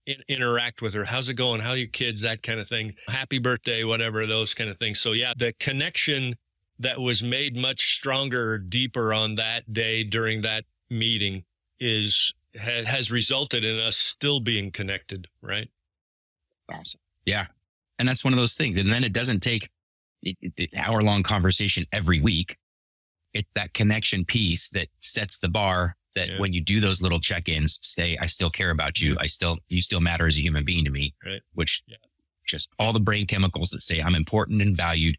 in- 0.06 0.24
interact 0.28 0.82
with 0.82 0.94
her. 0.94 1.06
How's 1.06 1.30
it 1.30 1.34
going? 1.36 1.62
How 1.62 1.72
are 1.72 1.78
your 1.78 1.88
kids? 1.88 2.22
That 2.22 2.44
kind 2.44 2.60
of 2.60 2.68
thing. 2.68 2.96
Happy 3.08 3.40
birthday, 3.40 3.84
whatever, 3.84 4.26
those 4.26 4.54
kind 4.54 4.70
of 4.70 4.78
things. 4.78 5.00
So 5.00 5.14
yeah, 5.14 5.34
the 5.38 5.54
connection 5.60 6.36
that 6.80 7.00
was 7.00 7.24
made 7.24 7.56
much 7.56 7.96
stronger, 7.96 8.58
deeper 8.58 9.14
on 9.14 9.36
that 9.36 9.72
day 9.72 10.04
during 10.04 10.42
that 10.42 10.66
meeting 10.90 11.44
is 11.80 12.34
ha- 12.60 12.84
has 12.86 13.12
resulted 13.12 13.64
in 13.64 13.80
us 13.80 13.98
still 13.98 14.40
being 14.40 14.72
connected, 14.72 15.28
right? 15.42 15.70
awesome. 16.72 17.00
Yeah. 17.26 17.46
And 18.00 18.08
that's 18.08 18.24
one 18.24 18.34
of 18.34 18.40
those 18.40 18.56
things. 18.56 18.78
And 18.78 18.92
then 18.92 19.04
it 19.04 19.14
doesn't 19.14 19.42
take 19.42 19.70
an 20.26 20.68
hour 20.76 21.02
long 21.02 21.24
conversation 21.24 21.86
every 21.92 22.20
week. 22.20 22.58
It's 23.34 23.50
that 23.56 23.74
connection 23.74 24.26
piece 24.26 24.70
that 24.72 24.88
sets 25.00 25.40
the 25.40 25.48
bar 25.50 25.96
that 26.16 26.30
Yeah. 26.30 26.40
when 26.40 26.54
you 26.54 26.62
do 26.62 26.80
those 26.80 27.02
little 27.02 27.20
check 27.20 27.48
ins, 27.50 27.78
say, 27.82 28.18
I 28.18 28.26
still 28.26 28.50
care 28.50 28.72
about 28.72 29.00
you. 29.02 29.16
I 29.20 29.28
still, 29.28 29.58
you 29.68 29.82
still 29.82 30.00
matter 30.02 30.26
as 30.28 30.38
a 30.38 30.42
human 30.42 30.64
being 30.66 30.86
to 30.86 30.92
me, 30.92 31.14
Right. 31.26 31.42
which 31.54 31.84
Yeah. 31.88 31.98
just 32.48 32.70
all 32.80 32.94
the 32.94 33.00
brain 33.00 33.28
chemicals 33.28 33.70
that 33.72 33.82
say 33.82 34.02
I'm 34.02 34.16
important 34.16 34.62
and 34.62 34.76
valued 34.76 35.18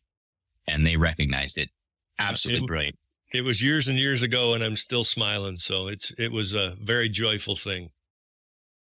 and 0.67 0.87
they 0.87 0.97
recognize 0.97 1.57
it. 1.57 1.71
Absolutely 2.19 2.65
It- 2.65 2.67
brilliant. 2.69 2.99
It 3.33 3.43
was 3.43 3.61
years 3.63 3.89
and 3.89 3.99
years 3.99 4.23
ago, 4.23 4.55
and 4.55 4.63
I'm 4.63 4.77
still 4.77 5.05
smiling. 5.05 5.57
So 5.57 5.89
it's 5.89 6.13
it 6.13 6.31
was 6.33 6.55
a 6.55 6.77
very 6.81 7.09
joyful 7.09 7.57
thing. 7.57 7.91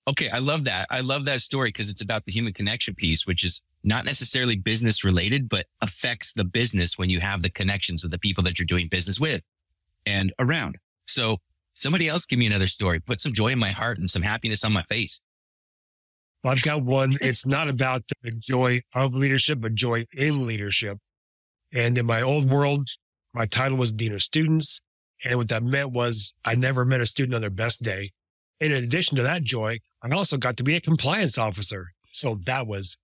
Okay. 0.06 0.28
I 0.28 0.38
love 0.38 0.64
that. 0.64 0.86
I 0.90 1.00
love 1.00 1.24
that 1.24 1.40
story 1.40 1.70
because 1.70 1.88
it's 1.88 2.02
about 2.02 2.26
the 2.26 2.32
human 2.32 2.52
connection 2.52 2.94
piece, 2.94 3.26
which 3.26 3.42
is 3.42 3.62
not 3.82 4.04
necessarily 4.04 4.56
business 4.56 5.02
related, 5.02 5.48
but 5.48 5.66
affects 5.80 6.34
the 6.34 6.44
business 6.44 6.98
when 6.98 7.08
you 7.08 7.20
have 7.20 7.40
the 7.42 7.48
connections 7.50 8.02
with 8.02 8.12
the 8.12 8.18
people 8.18 8.44
that 8.44 8.58
you're 8.58 8.66
doing 8.66 8.86
business 8.86 9.18
with 9.18 9.42
and 10.04 10.32
around. 10.38 10.76
So 11.06 11.40
somebody 11.74 12.08
else 12.08 12.24
give 12.24 12.38
me 12.38 12.46
another 12.46 12.66
story, 12.66 13.00
put 13.00 13.20
some 13.20 13.32
joy 13.32 13.48
in 13.48 13.58
my 13.58 13.70
heart 13.70 13.98
and 13.98 14.08
some 14.08 14.22
happiness 14.22 14.64
on 14.64 14.72
my 14.72 14.82
face. 14.82 15.20
Well, 16.42 16.52
I've 16.52 16.62
got 16.62 16.82
one. 16.82 17.18
It's 17.20 17.46
not 17.46 17.68
about 17.68 18.02
the 18.22 18.30
joy 18.30 18.80
of 18.94 19.14
leadership, 19.14 19.60
but 19.60 19.74
joy 19.74 20.04
in 20.12 20.46
leadership. 20.46 20.98
And 21.72 21.98
in 21.98 22.06
my 22.06 22.22
old 22.22 22.48
world, 22.48 22.88
my 23.32 23.46
title 23.46 23.78
was 23.78 23.92
Dean 23.92 24.12
of 24.14 24.22
Students. 24.22 24.80
And 25.24 25.36
what 25.38 25.48
that 25.48 25.62
meant 25.62 25.92
was 25.92 26.34
I 26.44 26.54
never 26.54 26.84
met 26.84 27.00
a 27.00 27.06
student 27.06 27.34
on 27.34 27.40
their 27.40 27.50
best 27.50 27.82
day. 27.82 28.10
And 28.60 28.72
in 28.72 28.84
addition 28.84 29.16
to 29.16 29.22
that 29.24 29.42
joy, 29.42 29.78
I 30.02 30.08
also 30.10 30.36
got 30.36 30.56
to 30.58 30.64
be 30.64 30.76
a 30.76 30.80
compliance 30.80 31.38
officer. 31.38 31.88
So 32.12 32.36
that 32.46 32.66
was 32.66 32.96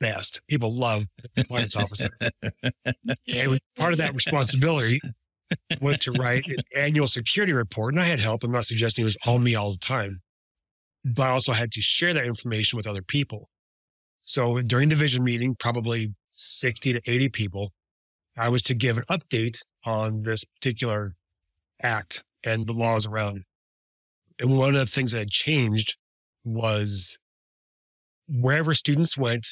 best. 0.00 0.40
People 0.48 0.74
love 0.74 1.04
compliance 1.36 1.76
officer. 1.76 2.08
And 3.28 3.60
part 3.76 3.92
of 3.92 3.98
that 3.98 4.14
responsibility 4.14 5.00
was 5.80 5.98
to 5.98 6.12
write 6.12 6.46
an 6.46 6.56
annual 6.76 7.06
security 7.06 7.52
report. 7.52 7.94
And 7.94 8.02
I 8.02 8.06
had 8.06 8.20
help. 8.20 8.44
I'm 8.44 8.52
not 8.52 8.66
suggesting 8.66 9.02
it 9.02 9.06
was 9.06 9.16
all 9.26 9.38
me 9.38 9.54
all 9.54 9.72
the 9.72 9.78
time 9.78 10.20
but 11.04 11.22
I 11.26 11.30
also 11.30 11.52
had 11.52 11.72
to 11.72 11.80
share 11.80 12.14
that 12.14 12.26
information 12.26 12.76
with 12.76 12.86
other 12.86 13.02
people. 13.02 13.48
So 14.22 14.60
during 14.62 14.88
the 14.88 14.94
vision 14.94 15.24
meeting, 15.24 15.56
probably 15.56 16.14
60 16.30 16.92
to 16.94 17.00
80 17.06 17.28
people, 17.30 17.70
I 18.36 18.48
was 18.48 18.62
to 18.62 18.74
give 18.74 18.98
an 18.98 19.04
update 19.10 19.58
on 19.84 20.22
this 20.22 20.44
particular 20.44 21.14
act 21.82 22.22
and 22.44 22.66
the 22.66 22.72
laws 22.72 23.06
around 23.06 23.38
it. 23.38 23.44
And 24.40 24.56
one 24.56 24.74
of 24.74 24.80
the 24.80 24.86
things 24.86 25.12
that 25.12 25.18
had 25.18 25.30
changed 25.30 25.96
was 26.44 27.18
wherever 28.28 28.74
students 28.74 29.18
went 29.18 29.46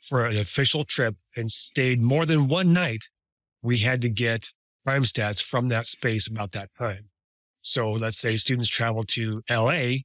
for 0.00 0.26
an 0.26 0.36
official 0.36 0.84
trip 0.84 1.14
and 1.36 1.50
stayed 1.50 2.02
more 2.02 2.26
than 2.26 2.48
one 2.48 2.72
night, 2.72 3.04
we 3.62 3.78
had 3.78 4.00
to 4.02 4.10
get 4.10 4.52
crime 4.84 5.02
stats 5.02 5.42
from 5.42 5.68
that 5.68 5.86
space 5.86 6.26
about 6.26 6.52
that 6.52 6.70
time. 6.78 7.08
So 7.62 7.92
let's 7.92 8.18
say 8.18 8.36
students 8.36 8.68
travel 8.68 9.04
to 9.04 9.42
LA 9.50 9.98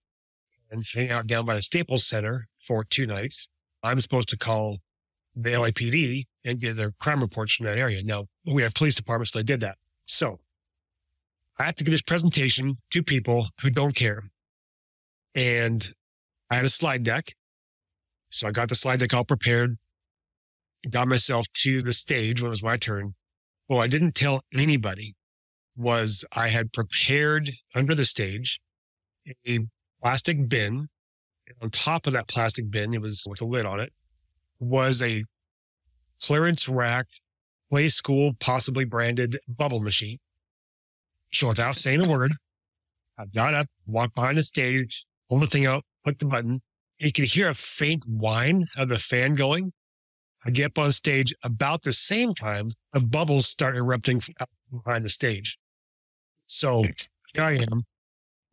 and 0.72 0.84
hang 0.94 1.10
out 1.10 1.28
down 1.28 1.46
by 1.46 1.56
the 1.56 1.62
Staples 1.62 2.06
Center 2.06 2.48
for 2.60 2.84
two 2.84 3.06
nights. 3.06 3.48
I'm 3.84 4.00
supposed 4.00 4.30
to 4.30 4.38
call 4.38 4.78
the 5.36 5.52
LAPD 5.52 6.24
and 6.44 6.60
get 6.60 6.76
their 6.76 6.92
crime 7.00 7.22
reports 7.22 7.56
from 7.56 7.66
that 7.66 7.78
area. 7.78 8.02
Now 8.04 8.26
we 8.46 8.62
have 8.64 8.74
police 8.74 8.96
departments, 8.96 9.32
they 9.32 9.44
did 9.44 9.62
that. 9.62 9.78
So 10.04 10.40
I 11.60 11.64
have 11.64 11.76
to 11.76 11.84
give 11.84 11.92
this 11.92 12.02
presentation 12.02 12.78
to 12.92 13.04
people 13.04 13.48
who 13.62 13.70
don't 13.70 13.96
care. 13.96 14.24
And 15.34 15.88
I 16.50 16.56
had 16.56 16.66
a 16.66 16.70
slide 16.70 17.04
deck. 17.04 17.34
So 18.30 18.48
I 18.48 18.52
got 18.52 18.70
the 18.70 18.76
slide 18.76 19.00
deck 19.00 19.14
all 19.14 19.24
prepared, 19.24 19.78
got 20.90 21.08
myself 21.08 21.46
to 21.54 21.82
the 21.82 21.94
stage 21.94 22.42
when 22.42 22.48
it 22.48 22.50
was 22.50 22.64
my 22.64 22.78
turn. 22.78 23.14
Well, 23.68 23.82
I 23.82 23.88
didn't 23.88 24.14
tell 24.14 24.42
anybody 24.54 25.16
was 25.76 26.24
I 26.32 26.48
had 26.48 26.72
prepared 26.72 27.50
under 27.74 27.96
the 27.96 28.06
stage 28.06 28.60
a 29.48 29.60
plastic 30.02 30.48
bin. 30.48 30.88
On 31.62 31.70
top 31.70 32.08
of 32.08 32.14
that 32.14 32.28
plastic 32.28 32.70
bin, 32.72 32.94
it 32.94 33.02
was 33.02 33.26
with 33.30 33.42
a 33.42 33.46
lid 33.46 33.66
on 33.66 33.80
it, 33.80 33.94
was 34.60 35.02
a 35.02 35.24
clearance 36.22 36.68
rack, 36.68 37.08
Playskool, 37.72 38.40
possibly 38.40 38.86
branded 38.86 39.38
bubble 39.48 39.80
machine. 39.80 40.18
So 41.34 41.48
without 41.48 41.76
saying 41.76 42.02
a 42.02 42.10
word, 42.10 42.32
I 43.18 43.26
got 43.26 43.54
up, 43.54 43.68
walked 43.86 44.16
behind 44.16 44.38
the 44.38 44.44
stage, 44.44 45.06
pulled 45.30 45.42
the 45.42 45.48
thing 45.48 45.66
out, 45.66 45.84
clicked 46.04 46.20
the 46.20 46.26
button. 46.26 46.62
You 47.00 47.12
could 47.12 47.26
hear 47.26 47.50
a 47.50 47.54
faint 47.54 48.06
whine 48.08 48.66
of 48.78 48.90
the 48.90 49.00
fan 49.00 49.34
going. 49.34 49.74
I 50.46 50.52
get 50.52 50.66
up 50.68 50.78
on 50.78 50.92
stage 50.92 51.34
about 51.44 51.82
the 51.82 51.94
same 51.94 52.34
time, 52.34 52.72
the 52.94 53.00
bubbles 53.00 53.48
start 53.48 53.76
erupting 53.76 54.22
behind 54.72 55.04
the 55.04 55.10
stage. 55.10 55.58
So 56.48 56.84
hmm. 56.84 56.90
here 57.34 57.44
I 57.44 57.54
am, 57.54 57.84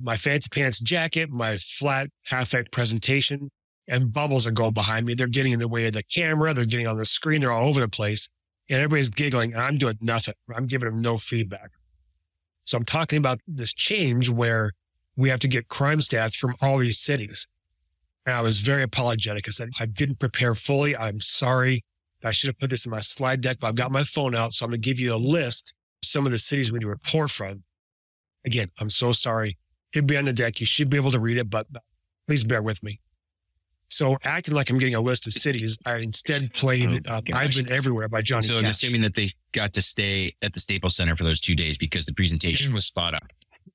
my 0.01 0.17
fancy 0.17 0.49
pants 0.51 0.81
jacket, 0.81 1.31
my 1.31 1.59
flat 1.59 2.09
affect 2.31 2.73
presentation, 2.73 3.51
and 3.89 4.13
bubbles 4.13 4.47
are 4.47 4.53
going 4.53 4.73
behind 4.73 5.07
me. 5.07 5.15
They're 5.15 5.27
getting 5.27 5.53
in 5.53 5.59
the 5.59 5.69
way 5.69 5.87
of 5.87 5.93
the 5.93 6.03
camera. 6.03 6.55
They're 6.55 6.65
getting 6.65 6.87
on 6.87 6.99
the 6.99 7.05
screen. 7.05 7.41
They're 7.41 7.53
all 7.53 7.69
over 7.69 7.81
the 7.81 7.89
place. 7.89 8.29
And 8.71 8.79
everybody's 8.79 9.11
giggling. 9.11 9.55
I'm 9.57 9.77
doing 9.77 9.99
nothing. 10.01 10.35
I'm 10.55 10.67
giving 10.67 10.89
them 10.89 11.03
no 11.03 11.19
feedback. 11.19 11.71
So 12.65 12.79
I'm 12.79 12.85
talking 12.85 13.19
about 13.19 13.41
this 13.47 13.75
change 13.75 14.29
where 14.29 14.73
we 15.17 15.29
have 15.29 15.41
to 15.41 15.49
get 15.49 15.69
crime 15.69 15.99
stats 15.99 16.37
from 16.37 16.55
all 16.63 16.79
these 16.79 16.99
cities. 16.99 17.47
And 18.27 18.35
I 18.35 18.41
was 18.41 18.61
very 18.61 18.83
apologetic. 18.83 19.49
I 19.49 19.51
said, 19.51 19.71
I 19.81 19.87
didn't 19.87 20.21
prepare 20.21 20.55
fully. 20.55 20.97
I'm 20.97 21.21
sorry. 21.21 21.85
I 22.25 22.31
should 22.31 22.49
have 22.49 22.59
put 22.59 22.71
this 22.71 22.85
in 22.87 22.91
my 22.91 23.01
slide 23.01 23.41
deck, 23.41 23.59
but 23.61 23.67
I've 23.69 23.75
got 23.75 23.91
my 23.91 24.05
phone 24.05 24.35
out. 24.35 24.53
So 24.53 24.65
I'm 24.65 24.71
going 24.71 24.81
to 24.81 24.89
give 24.89 25.01
you 25.01 25.15
a 25.15 25.17
list 25.17 25.75
of 26.03 26.09
some 26.09 26.25
of 26.25 26.33
the 26.33 26.39
cities 26.39 26.71
we 26.71 26.79
need 26.79 26.85
to 26.85 26.89
report 26.89 27.31
from. 27.31 27.65
Again, 28.47 28.69
I'm 28.79 28.91
so 28.91 29.13
sorry. 29.13 29.59
It'd 29.93 30.07
be 30.07 30.17
on 30.17 30.25
the 30.25 30.33
deck. 30.33 30.61
You 30.61 30.67
should 30.67 30.89
be 30.89 30.97
able 30.97 31.11
to 31.11 31.21
read 31.21 31.37
it, 31.37 31.51
but 31.51 31.67
please 32.29 32.45
bear 32.45 32.63
with 32.63 32.83
me. 32.83 33.01
So 33.89 34.17
acting 34.25 34.55
like 34.55 34.71
I'm 34.71 34.79
getting 34.79 34.95
a 34.95 35.01
list 35.01 35.27
of 35.27 35.35
cities, 35.35 35.77
I 35.85 35.97
instead 35.97 36.55
played 36.55 37.05
Oh, 37.09 37.13
uh. 37.13 37.21
I've 37.35 37.55
Been 37.55 37.71
Everywhere 37.71 38.09
by 38.09 38.23
Johnny 38.23 38.47
so 38.47 38.57
I'm 38.57 38.65
assuming 38.65 39.03
that 39.03 39.15
they 39.15 39.29
got 39.53 39.75
to 39.75 39.83
stay 39.83 40.35
at 40.41 40.55
the 40.55 40.61
Staples 40.61 40.97
Center 40.97 41.15
for 41.15 41.25
those 41.25 41.41
two 41.41 41.55
days 41.55 41.77
because 41.77 42.07
the 42.07 42.15
presentation 42.15 42.73
was 42.73 42.87
spot 42.87 43.13
on. 43.15 43.21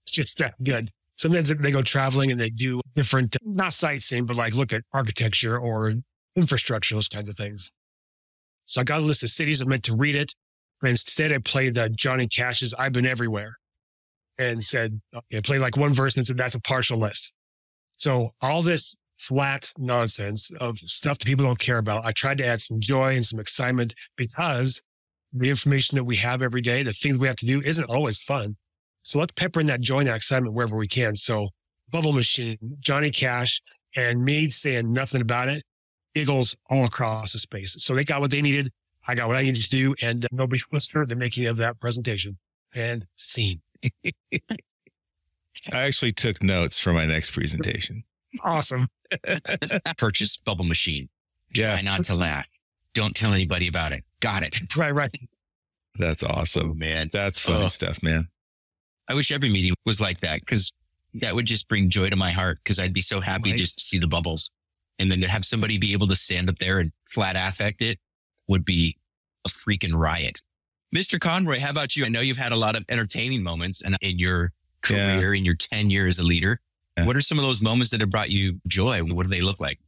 just 0.07 0.39
that 0.39 0.55
good. 0.63 0.89
Sometimes 1.17 1.53
they 1.53 1.71
go 1.71 1.81
traveling 1.81 2.31
and 2.31 2.39
they 2.39 2.49
do 2.49 2.79
different, 2.95 3.35
not 3.43 3.73
sightseeing, 3.73 4.25
but 4.25 4.35
like 4.35 4.55
look 4.55 4.71
at 4.71 4.83
architecture 4.93 5.57
or 5.57 5.93
infrastructure, 6.35 6.95
those 6.95 7.07
kinds 7.07 7.27
of 7.27 7.35
things. 7.35 7.71
So 8.65 8.81
I 8.81 8.83
got 8.83 9.01
a 9.01 9.03
list 9.03 9.23
of 9.23 9.29
cities. 9.29 9.61
I 9.61 9.65
meant 9.65 9.83
to 9.83 9.95
read 9.95 10.15
it. 10.15 10.31
But 10.79 10.91
instead, 10.91 11.31
I 11.31 11.39
played 11.39 11.73
the 11.73 11.89
Johnny 11.89 12.27
Cash's 12.27 12.73
I've 12.75 12.93
Been 12.93 13.07
Everywhere 13.07 13.53
and 14.37 14.63
said, 14.63 15.01
okay, 15.15 15.37
I 15.37 15.41
played 15.41 15.61
like 15.61 15.75
one 15.75 15.91
verse 15.91 16.15
and 16.17 16.27
said, 16.27 16.37
that's 16.37 16.53
a 16.53 16.61
partial 16.61 16.99
list. 16.99 17.33
So 17.97 18.29
all 18.41 18.61
this 18.61 18.95
flat 19.17 19.71
nonsense 19.79 20.51
of 20.61 20.77
stuff 20.77 21.17
that 21.17 21.25
people 21.25 21.45
don't 21.45 21.57
care 21.57 21.79
about, 21.79 22.05
I 22.05 22.11
tried 22.11 22.37
to 22.37 22.45
add 22.45 22.61
some 22.61 22.79
joy 22.79 23.15
and 23.15 23.25
some 23.25 23.39
excitement 23.39 23.95
because 24.15 24.83
the 25.33 25.49
information 25.49 25.95
that 25.95 26.03
we 26.03 26.15
have 26.17 26.43
every 26.43 26.61
day, 26.61 26.83
the 26.83 26.93
things 26.93 27.17
we 27.17 27.27
have 27.27 27.37
to 27.37 27.47
do 27.47 27.59
isn't 27.61 27.89
always 27.89 28.21
fun. 28.21 28.55
So 29.07 29.19
let's 29.19 29.31
pepper 29.37 29.61
in 29.61 29.67
that 29.67 29.79
joy 29.79 29.99
and 29.99 30.07
that 30.09 30.17
excitement 30.17 30.53
wherever 30.53 30.75
we 30.75 30.85
can. 30.85 31.15
So 31.15 31.47
Bubble 31.91 32.11
Machine, 32.11 32.57
Johnny 32.81 33.09
Cash, 33.09 33.61
and 33.95 34.21
me 34.21 34.49
saying 34.49 34.91
nothing 34.91 35.21
about 35.21 35.47
it, 35.47 35.63
giggles 36.13 36.57
all 36.69 36.83
across 36.83 37.31
the 37.31 37.39
space. 37.39 37.81
So 37.81 37.95
they 37.95 38.03
got 38.03 38.19
what 38.19 38.31
they 38.31 38.41
needed. 38.41 38.69
I 39.07 39.15
got 39.15 39.27
what 39.29 39.37
I 39.37 39.43
needed 39.43 39.63
to 39.63 39.69
do, 39.69 39.95
and 40.01 40.25
uh, 40.25 40.27
nobody 40.33 40.61
was 40.73 40.89
hurt 40.89 41.03
in 41.03 41.07
the 41.09 41.15
making 41.15 41.45
of 41.45 41.55
that 41.55 41.79
presentation. 41.79 42.37
And 42.75 43.07
scene. 43.15 43.61
I 44.43 44.51
actually 45.71 46.11
took 46.11 46.43
notes 46.43 46.77
for 46.77 46.91
my 46.91 47.05
next 47.05 47.31
presentation. 47.31 48.03
Awesome. 48.43 48.87
Purchase 49.97 50.35
bubble 50.35 50.65
machine. 50.65 51.07
Yeah, 51.55 51.75
Try 51.75 51.81
not 51.81 52.03
to 52.05 52.15
laugh. 52.15 52.47
Don't 52.93 53.15
tell 53.15 53.31
anybody 53.31 53.69
about 53.69 53.93
it. 53.93 54.03
Got 54.19 54.43
it. 54.43 54.59
Right, 54.75 54.93
right. 54.93 55.15
that's 55.97 56.23
Oh 56.23 56.27
awesome. 56.27 56.77
man. 56.77 57.09
That's 57.13 57.39
funny 57.39 57.63
Oh. 57.63 57.69
stuff, 57.69 58.03
man. 58.03 58.27
I 59.07 59.13
wish 59.13 59.31
every 59.31 59.49
meeting 59.49 59.73
was 59.85 60.01
like 60.01 60.19
that 60.21 60.41
because 60.41 60.71
that 61.15 61.33
would 61.35 61.45
just 61.45 61.67
bring 61.67 61.89
joy 61.89 62.09
to 62.09 62.15
my 62.15 62.31
heart 62.31 62.59
because 62.63 62.79
I'd 62.79 62.93
be 62.93 63.01
so 63.01 63.21
happy 63.21 63.51
Right. 63.51 63.57
just 63.59 63.77
to 63.77 63.83
see 63.83 63.97
the 63.99 64.07
bubbles. 64.07 64.49
And 64.99 65.09
then 65.11 65.21
to 65.21 65.27
have 65.27 65.45
somebody 65.45 65.77
be 65.77 65.93
able 65.93 66.07
to 66.07 66.15
stand 66.15 66.49
up 66.49 66.57
there 66.57 66.79
and 66.79 66.91
flat 67.05 67.35
affect 67.37 67.81
it 67.81 67.99
would 68.47 68.65
be 68.65 68.97
a 69.45 69.49
freaking 69.49 69.93
riot. 69.93 70.41
Mr. 70.95 71.19
Conroy, 71.19 71.59
how 71.59 71.69
about 71.69 71.95
you? 71.95 72.05
I 72.05 72.09
know 72.09 72.21
you've 72.21 72.37
had 72.37 72.51
a 72.51 72.55
lot 72.55 72.75
of 72.75 72.83
entertaining 72.89 73.43
moments 73.43 73.81
and 73.81 73.97
in 74.01 74.19
your 74.19 74.51
Yeah. 74.89 75.15
career, 75.17 75.33
in 75.33 75.43
your 75.45 75.55
tenure 75.55 76.07
as 76.07 76.19
a 76.19 76.23
leader. 76.23 76.59
Yeah. 76.97 77.05
What 77.05 77.15
are 77.15 77.21
some 77.21 77.37
of 77.37 77.43
those 77.45 77.61
moments 77.61 77.91
that 77.91 78.01
have 78.01 78.09
brought 78.09 78.31
you 78.31 78.59
joy? 78.67 79.03
What 79.03 79.23
do 79.23 79.29
they 79.29 79.41
look 79.41 79.59
like? 79.59 79.79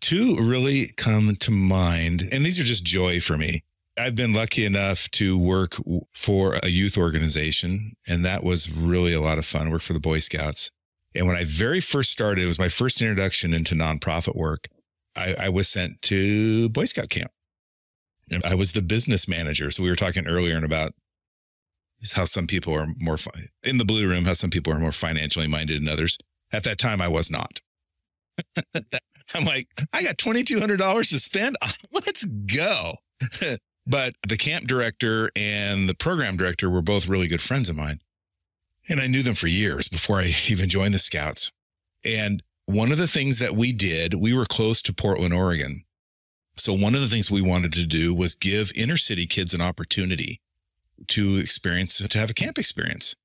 two 0.00 0.40
really 0.40 0.88
come 0.96 1.36
to 1.36 1.50
mind, 1.50 2.26
and 2.32 2.44
these 2.44 2.58
are 2.58 2.64
just 2.64 2.82
joy 2.84 3.20
for 3.20 3.36
me. 3.36 3.62
I've 3.98 4.14
been 4.14 4.32
lucky 4.32 4.64
enough 4.64 5.10
to 5.12 5.36
work 5.36 5.76
for 6.12 6.54
a 6.62 6.68
youth 6.68 6.96
organization, 6.96 7.96
and 8.06 8.24
that 8.24 8.42
was 8.42 8.70
really 8.70 9.12
a 9.12 9.20
lot 9.20 9.38
of 9.38 9.46
fun. 9.46 9.70
Work 9.70 9.82
for 9.82 9.92
the 9.92 10.00
Boy 10.00 10.20
Scouts. 10.20 10.70
And 11.14 11.26
when 11.26 11.36
I 11.36 11.44
very 11.44 11.80
first 11.80 12.12
started, 12.12 12.44
it 12.44 12.46
was 12.46 12.58
my 12.58 12.68
first 12.68 13.02
introduction 13.02 13.52
into 13.52 13.74
nonprofit 13.74 14.36
work. 14.36 14.68
I, 15.16 15.34
I 15.38 15.48
was 15.48 15.68
sent 15.68 16.00
to 16.02 16.68
Boy 16.68 16.84
Scout 16.84 17.10
camp. 17.10 17.32
And 18.30 18.44
I 18.44 18.54
was 18.54 18.72
the 18.72 18.82
business 18.82 19.26
manager. 19.26 19.72
So 19.72 19.82
we 19.82 19.90
were 19.90 19.96
talking 19.96 20.28
earlier 20.28 20.54
and 20.54 20.64
about 20.64 20.92
how 22.12 22.24
some 22.24 22.46
people 22.46 22.72
are 22.72 22.86
more 22.96 23.16
fi- 23.16 23.48
in 23.64 23.78
the 23.78 23.84
blue 23.84 24.08
room, 24.08 24.24
how 24.24 24.34
some 24.34 24.50
people 24.50 24.72
are 24.72 24.78
more 24.78 24.92
financially 24.92 25.48
minded 25.48 25.80
than 25.80 25.88
others. 25.88 26.16
At 26.52 26.64
that 26.64 26.78
time, 26.78 27.00
I 27.00 27.08
was 27.08 27.30
not. 27.30 27.60
I'm 29.34 29.44
like, 29.44 29.68
I 29.92 30.02
got 30.02 30.16
$2,200 30.16 31.10
to 31.10 31.18
spend. 31.18 31.56
Let's 31.92 32.24
go. 32.24 32.94
but 33.90 34.14
the 34.26 34.36
camp 34.36 34.68
director 34.68 35.32
and 35.34 35.88
the 35.88 35.94
program 35.94 36.36
director 36.36 36.70
were 36.70 36.80
both 36.80 37.08
really 37.08 37.26
good 37.26 37.42
friends 37.42 37.68
of 37.68 37.74
mine. 37.74 38.00
And 38.88 39.00
I 39.00 39.08
knew 39.08 39.22
them 39.22 39.34
for 39.34 39.48
years 39.48 39.88
before 39.88 40.20
I 40.20 40.32
even 40.48 40.68
joined 40.68 40.94
the 40.94 40.98
Scouts. 40.98 41.50
And 42.04 42.42
one 42.66 42.92
of 42.92 42.98
the 42.98 43.08
things 43.08 43.40
that 43.40 43.56
we 43.56 43.72
did, 43.72 44.14
we 44.14 44.32
were 44.32 44.46
close 44.46 44.80
to 44.82 44.92
Portland, 44.92 45.34
Oregon. 45.34 45.82
So 46.56 46.72
one 46.72 46.94
of 46.94 47.00
the 47.00 47.08
things 47.08 47.30
we 47.30 47.42
wanted 47.42 47.72
to 47.72 47.84
do 47.84 48.14
was 48.14 48.36
give 48.36 48.70
inner 48.76 48.96
city 48.96 49.26
kids 49.26 49.54
an 49.54 49.60
opportunity 49.60 50.40
to 51.08 51.38
experience, 51.38 51.98
to 51.98 52.18
have 52.18 52.30
a 52.30 52.34
camp 52.34 52.58
experience. 52.58 53.16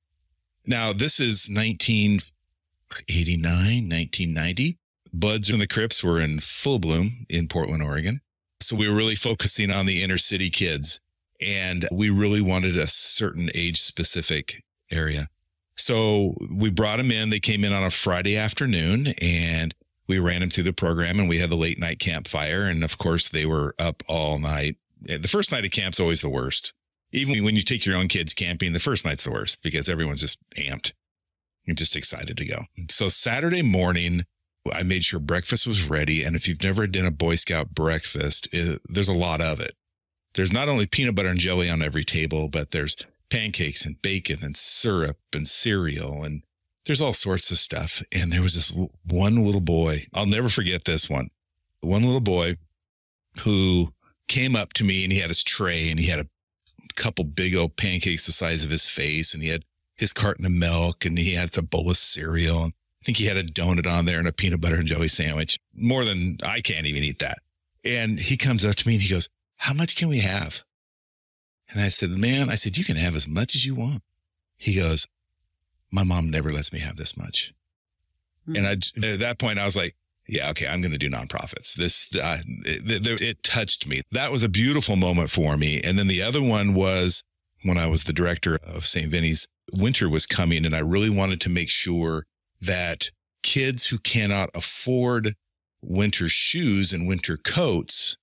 Now, 0.65 0.93
this 0.93 1.19
is 1.19 1.47
1989, 1.47 3.43
1990. 3.43 4.79
Bloods 5.13 5.49
and 5.49 5.61
the 5.61 5.67
Crips 5.67 6.03
were 6.03 6.19
in 6.19 6.39
full 6.39 6.79
bloom 6.79 7.27
in 7.29 7.47
Portland, 7.47 7.83
Oregon. 7.83 8.21
So 8.65 8.75
we 8.75 8.89
were 8.89 8.95
really 8.95 9.15
focusing 9.15 9.69
on 9.71 9.85
the 9.85 10.01
inner 10.01 10.17
city 10.17 10.49
kids 10.49 10.99
and 11.39 11.87
we 11.91 12.09
really 12.09 12.41
wanted 12.41 12.75
a 12.75 12.87
certain 12.87 13.51
age 13.53 13.79
specific 13.79 14.63
area. 14.91 15.29
So 15.75 16.35
we 16.51 16.71
brought 16.71 16.97
them 16.97 17.11
in. 17.11 17.29
They 17.29 17.39
came 17.39 17.63
in 17.63 17.73
on 17.73 17.83
a 17.83 17.91
Friday 17.91 18.35
afternoon 18.37 19.13
and 19.21 19.75
we 20.07 20.17
ran 20.17 20.39
them 20.39 20.49
through 20.49 20.63
the 20.63 20.73
program 20.73 21.19
and 21.19 21.29
we 21.29 21.37
had 21.37 21.51
the 21.51 21.55
late 21.55 21.77
night 21.77 21.99
campfire. 21.99 22.63
And 22.63 22.83
of 22.83 22.97
course, 22.97 23.29
they 23.29 23.45
were 23.45 23.75
up 23.77 24.01
all 24.07 24.39
night. 24.39 24.77
The 25.01 25.27
first 25.27 25.51
night 25.51 25.65
of 25.65 25.71
camp's 25.71 25.99
always 25.99 26.21
the 26.21 26.29
worst. 26.29 26.73
Even 27.11 27.43
when 27.43 27.55
you 27.55 27.61
take 27.61 27.85
your 27.85 27.95
own 27.95 28.07
kids 28.07 28.33
camping, 28.33 28.73
the 28.73 28.79
first 28.79 29.05
night's 29.05 29.23
the 29.23 29.31
worst 29.31 29.61
because 29.61 29.87
everyone's 29.87 30.21
just 30.21 30.39
amped. 30.57 30.91
You're 31.65 31.75
just 31.75 31.95
excited 31.95 32.37
to 32.37 32.45
go. 32.45 32.63
So 32.89 33.09
Saturday 33.09 33.61
morning, 33.61 34.25
I 34.73 34.83
made 34.83 35.03
sure 35.03 35.19
breakfast 35.19 35.67
was 35.67 35.83
ready. 35.83 36.23
And 36.23 36.35
if 36.35 36.47
you've 36.47 36.63
never 36.63 36.87
done 36.87 37.05
a 37.05 37.11
Boy 37.11 37.35
Scout 37.35 37.73
breakfast, 37.73 38.47
it, 38.51 38.81
there's 38.89 39.09
a 39.09 39.13
lot 39.13 39.41
of 39.41 39.59
it. 39.59 39.73
There's 40.33 40.51
not 40.51 40.67
only 40.67 40.85
peanut 40.85 41.15
butter 41.15 41.29
and 41.29 41.39
jelly 41.39 41.69
on 41.69 41.81
every 41.81 42.03
table, 42.03 42.49
but 42.49 42.71
there's 42.71 42.95
pancakes 43.29 43.85
and 43.85 44.01
bacon 44.01 44.39
and 44.41 44.55
syrup 44.55 45.17
and 45.33 45.47
cereal 45.47 46.23
and 46.23 46.43
there's 46.85 47.01
all 47.01 47.13
sorts 47.13 47.51
of 47.51 47.57
stuff. 47.57 48.03
And 48.11 48.31
there 48.31 48.41
was 48.41 48.55
this 48.55 48.73
one 49.05 49.43
little 49.43 49.61
boy. 49.61 50.07
I'll 50.13 50.25
never 50.25 50.49
forget 50.49 50.85
this 50.85 51.09
one. 51.09 51.29
One 51.81 52.03
little 52.03 52.21
boy 52.21 52.57
who 53.39 53.93
came 54.27 54.55
up 54.55 54.73
to 54.73 54.83
me 54.83 55.03
and 55.03 55.11
he 55.11 55.19
had 55.19 55.29
his 55.29 55.43
tray 55.43 55.89
and 55.89 55.99
he 55.99 56.07
had 56.07 56.19
a 56.19 56.27
couple 56.95 57.25
big 57.25 57.55
old 57.55 57.75
pancakes 57.75 58.25
the 58.25 58.31
size 58.31 58.63
of 58.63 58.71
his 58.71 58.87
face 58.87 59.33
and 59.33 59.43
he 59.43 59.49
had 59.49 59.65
his 59.95 60.13
carton 60.13 60.45
of 60.45 60.51
milk 60.51 61.05
and 61.05 61.17
he 61.17 61.33
had 61.33 61.55
a 61.57 61.61
bowl 61.61 61.89
of 61.89 61.97
cereal. 61.97 62.63
And 62.63 62.73
think 63.05 63.17
he 63.17 63.25
had 63.25 63.37
a 63.37 63.43
donut 63.43 63.87
on 63.87 64.05
there 64.05 64.19
and 64.19 64.27
a 64.27 64.33
peanut 64.33 64.61
butter 64.61 64.75
and 64.75 64.87
jelly 64.87 65.07
sandwich. 65.07 65.59
More 65.73 66.03
than 66.03 66.37
I 66.43 66.61
can't 66.61 66.85
even 66.85 67.03
eat 67.03 67.19
that. 67.19 67.37
And 67.83 68.19
he 68.19 68.35
comes 68.35 68.65
up 68.65 68.75
to 68.75 68.87
me 68.87 68.95
and 68.95 69.03
he 69.03 69.09
goes, 69.09 69.29
How 69.57 69.73
much 69.73 69.95
can 69.95 70.09
we 70.09 70.19
have? 70.19 70.63
And 71.69 71.79
I 71.81 71.89
said, 71.89 72.09
Man, 72.09 72.49
I 72.49 72.55
said, 72.55 72.77
You 72.77 72.83
can 72.83 72.97
have 72.97 73.15
as 73.15 73.27
much 73.27 73.55
as 73.55 73.65
you 73.65 73.75
want. 73.75 74.01
He 74.57 74.75
goes, 74.75 75.07
My 75.91 76.03
mom 76.03 76.29
never 76.29 76.51
lets 76.51 76.73
me 76.73 76.79
have 76.79 76.97
this 76.97 77.15
much. 77.15 77.53
And 78.47 78.67
I, 78.67 78.73
at 78.73 79.19
that 79.19 79.39
point, 79.39 79.57
I 79.57 79.65
was 79.65 79.75
like, 79.75 79.95
yeah, 80.27 80.49
okay, 80.51 80.67
I'm 80.67 80.81
going 80.81 80.91
to 80.91 80.97
do 80.97 81.09
nonprofits. 81.09 81.75
This, 81.75 82.15
uh, 82.15 82.37
it, 82.63 83.07
it, 83.07 83.21
it 83.21 83.43
touched 83.43 83.87
me. 83.87 84.01
That 84.11 84.31
was 84.31 84.43
a 84.43 84.49
beautiful 84.49 84.95
moment 84.95 85.29
for 85.29 85.57
me. 85.57 85.81
And 85.83 85.97
then 85.99 86.07
the 86.07 86.21
other 86.21 86.41
one 86.41 86.73
was 86.73 87.23
when 87.63 87.77
I 87.77 87.87
was 87.87 88.03
the 88.03 88.13
director 88.13 88.59
of 88.63 88.85
St. 88.85 89.09
Vinny's, 89.09 89.47
winter 89.71 90.09
was 90.09 90.25
coming, 90.25 90.65
and 90.65 90.75
I 90.75 90.79
really 90.79 91.09
wanted 91.09 91.41
to 91.41 91.49
make 91.49 91.69
sure 91.69 92.25
that 92.65 93.09
kids 93.43 93.87
who 93.87 93.97
cannot 93.99 94.49
afford 94.53 95.35
winter 95.81 96.27
shoes 96.27 96.91
and 96.91 97.07
winter 97.07 97.37
coats 97.37 98.17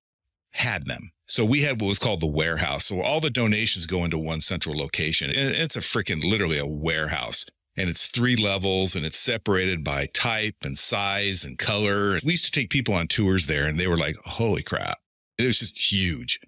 had 0.53 0.87
them. 0.87 1.13
So 1.27 1.45
we 1.45 1.63
had 1.63 1.81
what 1.81 1.89
was 1.89 1.99
called 1.99 2.21
the 2.21 2.27
warehouse. 2.27 2.87
So 2.87 3.01
all 3.01 3.21
the 3.21 3.31
donations 3.31 3.87
go 3.87 4.05
into 4.05 4.19
one 4.19 4.41
central 4.41 4.77
location. 4.77 5.31
It's 5.31 5.77
a 5.77 5.81
freaking 5.81 6.23
literally 6.23 6.59
a 6.59 6.67
warehouse. 6.67 7.47
And 7.75 7.89
it's 7.89 8.09
three 8.09 8.37
levels 8.37 8.95
and 8.95 9.07
it's 9.07 9.17
separated 9.17 9.83
by 9.83 10.07
type 10.13 10.57
and 10.63 10.77
size 10.77 11.45
and 11.45 11.57
color. 11.57 12.21
We 12.23 12.33
used 12.33 12.45
to 12.45 12.51
take 12.51 12.69
people 12.69 12.93
on 12.93 13.09
tours 13.09 13.47
there 13.47 13.67
and 13.67 13.81
they 13.81 13.87
were 13.87 13.97
like, 13.97 14.17
holy 14.25 14.63
crap. 14.63 14.99
It 15.39 15.47
was 15.47 15.59
just 15.59 15.79
huge. 15.91 16.39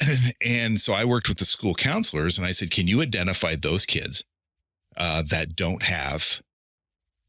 and 0.44 0.78
so 0.78 0.92
I 0.92 1.06
worked 1.06 1.28
with 1.28 1.38
the 1.38 1.46
school 1.46 1.74
counselors 1.74 2.36
and 2.36 2.46
I 2.46 2.50
said, 2.50 2.70
can 2.70 2.86
you 2.86 3.00
identify 3.00 3.56
those 3.56 3.86
kids 3.86 4.24
uh, 4.98 5.22
that 5.30 5.56
don't 5.56 5.84
have 5.84 6.42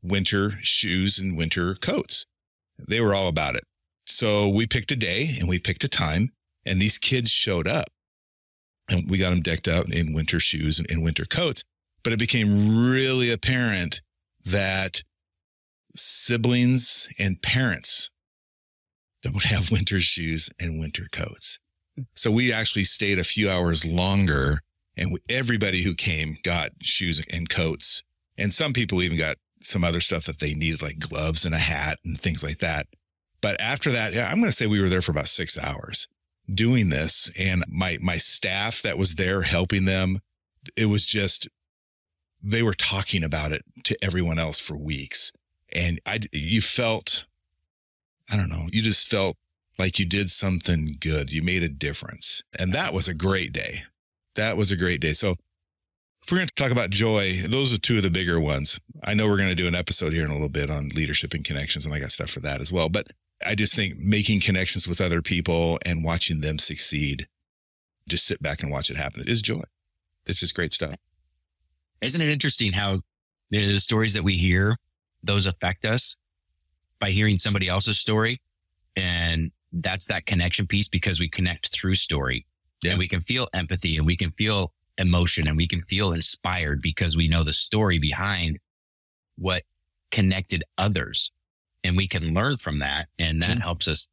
winter 0.01 0.59
shoes 0.61 1.19
and 1.19 1.37
winter 1.37 1.75
coats? 1.75 2.25
They 2.77 3.01
were 3.01 3.13
all 3.13 3.27
about 3.27 3.55
it. 3.55 3.63
So 4.05 4.47
we 4.47 4.65
picked 4.65 4.91
a 4.91 4.95
day 4.95 5.35
and 5.39 5.47
we 5.47 5.59
picked 5.59 5.83
a 5.83 5.89
time 5.89 6.31
and 6.65 6.81
these 6.81 6.97
kids 6.97 7.29
showed 7.29 7.67
up 7.67 7.89
and 8.89 9.09
we 9.09 9.17
got 9.17 9.29
them 9.29 9.41
decked 9.41 9.67
out 9.67 9.91
in 9.93 10.13
winter 10.13 10.39
shoes 10.39 10.79
and, 10.79 10.89
and 10.89 11.03
winter 11.03 11.25
coats. 11.25 11.63
But 12.03 12.13
it 12.13 12.19
became 12.19 12.89
really 12.89 13.29
apparent 13.29 14.01
that 14.45 15.03
siblings 15.95 17.07
and 17.19 17.41
parents 17.41 18.09
don't 19.21 19.43
have 19.43 19.71
winter 19.71 19.99
shoes 19.99 20.49
and 20.59 20.79
winter 20.79 21.07
coats. 21.11 21.59
So 22.15 22.31
we 22.31 22.53
actually 22.53 22.85
stayed 22.85 23.19
a 23.19 23.23
few 23.23 23.49
hours 23.49 23.85
longer 23.85 24.61
and 24.95 25.17
everybody 25.29 25.83
who 25.83 25.95
came 25.95 26.37
got 26.43 26.71
shoes 26.81 27.21
and 27.29 27.49
coats. 27.49 28.03
And 28.37 28.53
some 28.53 28.73
people 28.73 29.01
even 29.01 29.17
got 29.17 29.37
some 29.61 29.83
other 29.83 29.99
stuff 29.99 30.25
that 30.25 30.39
they 30.39 30.53
needed, 30.53 30.81
like 30.81 30.99
gloves 30.99 31.45
and 31.45 31.53
a 31.53 31.59
hat 31.59 31.99
and 32.05 32.19
things 32.19 32.43
like 32.43 32.59
that. 32.59 32.87
But 33.41 33.59
after 33.59 33.91
that, 33.91 34.13
yeah, 34.13 34.29
I'm 34.29 34.39
going 34.39 34.49
to 34.49 34.55
say 34.55 34.67
we 34.67 34.81
were 34.81 34.89
there 34.89 35.01
for 35.01 35.11
about 35.11 35.27
six 35.27 35.57
hours 35.57 36.07
doing 36.53 36.89
this. 36.89 37.31
And 37.37 37.63
my, 37.67 37.97
my 38.01 38.17
staff 38.17 38.81
that 38.81 38.97
was 38.97 39.15
there 39.15 39.43
helping 39.43 39.85
them, 39.85 40.19
it 40.75 40.85
was 40.85 41.05
just, 41.05 41.47
they 42.41 42.63
were 42.63 42.73
talking 42.73 43.23
about 43.23 43.51
it 43.51 43.63
to 43.83 43.97
everyone 44.03 44.39
else 44.39 44.59
for 44.59 44.77
weeks. 44.77 45.31
And 45.71 45.99
I, 46.05 46.19
you 46.31 46.61
felt, 46.61 47.25
I 48.29 48.37
don't 48.37 48.49
know, 48.49 48.67
you 48.71 48.81
just 48.81 49.07
felt 49.07 49.37
like 49.77 49.99
you 49.99 50.05
did 50.05 50.29
something 50.29 50.97
good. 50.99 51.31
You 51.31 51.41
made 51.41 51.63
a 51.63 51.69
difference. 51.69 52.43
And 52.57 52.73
that 52.73 52.93
was 52.93 53.07
a 53.07 53.13
great 53.13 53.53
day. 53.53 53.83
That 54.35 54.57
was 54.57 54.71
a 54.71 54.77
great 54.77 55.01
day. 55.01 55.13
So 55.13 55.35
if 56.29 56.33
we're 56.33 56.37
going 56.37 56.47
to 56.47 56.53
talk 56.53 56.71
about 56.71 56.91
joy, 56.91 57.41
those 57.47 57.73
are 57.73 57.79
two 57.79 57.97
of 57.97 58.03
the 58.03 58.09
bigger 58.11 58.39
ones. 58.39 58.79
I 59.03 59.15
know 59.15 59.27
we're 59.27 59.37
going 59.37 59.49
to 59.49 59.55
do 59.55 59.65
an 59.65 59.73
episode 59.73 60.13
here 60.13 60.23
in 60.23 60.29
a 60.29 60.33
little 60.33 60.47
bit 60.47 60.69
on 60.69 60.89
leadership 60.89 61.33
and 61.33 61.43
connections, 61.43 61.85
and 61.87 61.95
I 61.95 61.97
got 61.97 62.11
stuff 62.11 62.29
for 62.29 62.39
that 62.41 62.61
as 62.61 62.71
well. 62.71 62.87
But 62.87 63.07
I 63.43 63.55
just 63.55 63.73
think 63.73 63.97
making 63.97 64.41
connections 64.41 64.87
with 64.87 65.01
other 65.01 65.23
people 65.23 65.79
and 65.87 66.03
watching 66.03 66.41
them 66.41 66.59
succeed, 66.59 67.27
just 68.07 68.27
sit 68.27 68.43
back 68.43 68.61
and 68.61 68.71
watch 68.71 68.91
it 68.91 68.95
happen 68.95 69.23
is 69.27 69.41
joy. 69.41 69.63
It's 70.27 70.39
just 70.39 70.53
great 70.53 70.71
stuff. 70.71 70.97
Isn't 71.99 72.21
it 72.21 72.29
interesting 72.29 72.73
how 72.73 73.01
the, 73.49 73.73
the 73.73 73.79
stories 73.79 74.13
that 74.13 74.23
we 74.23 74.37
hear, 74.37 74.77
those 75.23 75.47
affect 75.47 75.83
us 75.83 76.15
by 76.99 77.09
hearing 77.09 77.39
somebody 77.39 77.67
else's 77.67 77.97
story? 77.97 78.39
And 78.95 79.49
that's 79.73 80.05
that 80.05 80.27
connection 80.27 80.67
piece 80.67 80.89
because 80.89 81.19
we 81.19 81.27
connect 81.27 81.69
through 81.69 81.95
story 81.95 82.45
Yeah. 82.83 82.91
and 82.91 82.99
we 82.99 83.07
can 83.07 83.19
feel 83.19 83.47
empathy 83.51 83.97
and 83.97 84.05
we 84.05 84.15
can 84.15 84.29
feel 84.29 84.73
emotion 84.99 85.47
and 85.47 85.57
we 85.57 85.67
can 85.67 85.81
feel 85.81 86.13
inspired 86.13 86.81
because 86.81 87.15
we 87.15 87.27
know 87.27 87.43
the 87.43 87.53
story 87.53 87.97
behind 87.97 88.59
what 89.37 89.63
connected 90.11 90.63
others 90.77 91.31
and 91.83 91.97
we 91.97 92.07
can 92.07 92.33
learn 92.33 92.57
from 92.57 92.79
that. 92.79 93.07
And 93.17 93.41
that 93.41 93.53
Sure. 93.53 93.61
helps 93.61 93.87
us 93.87 94.07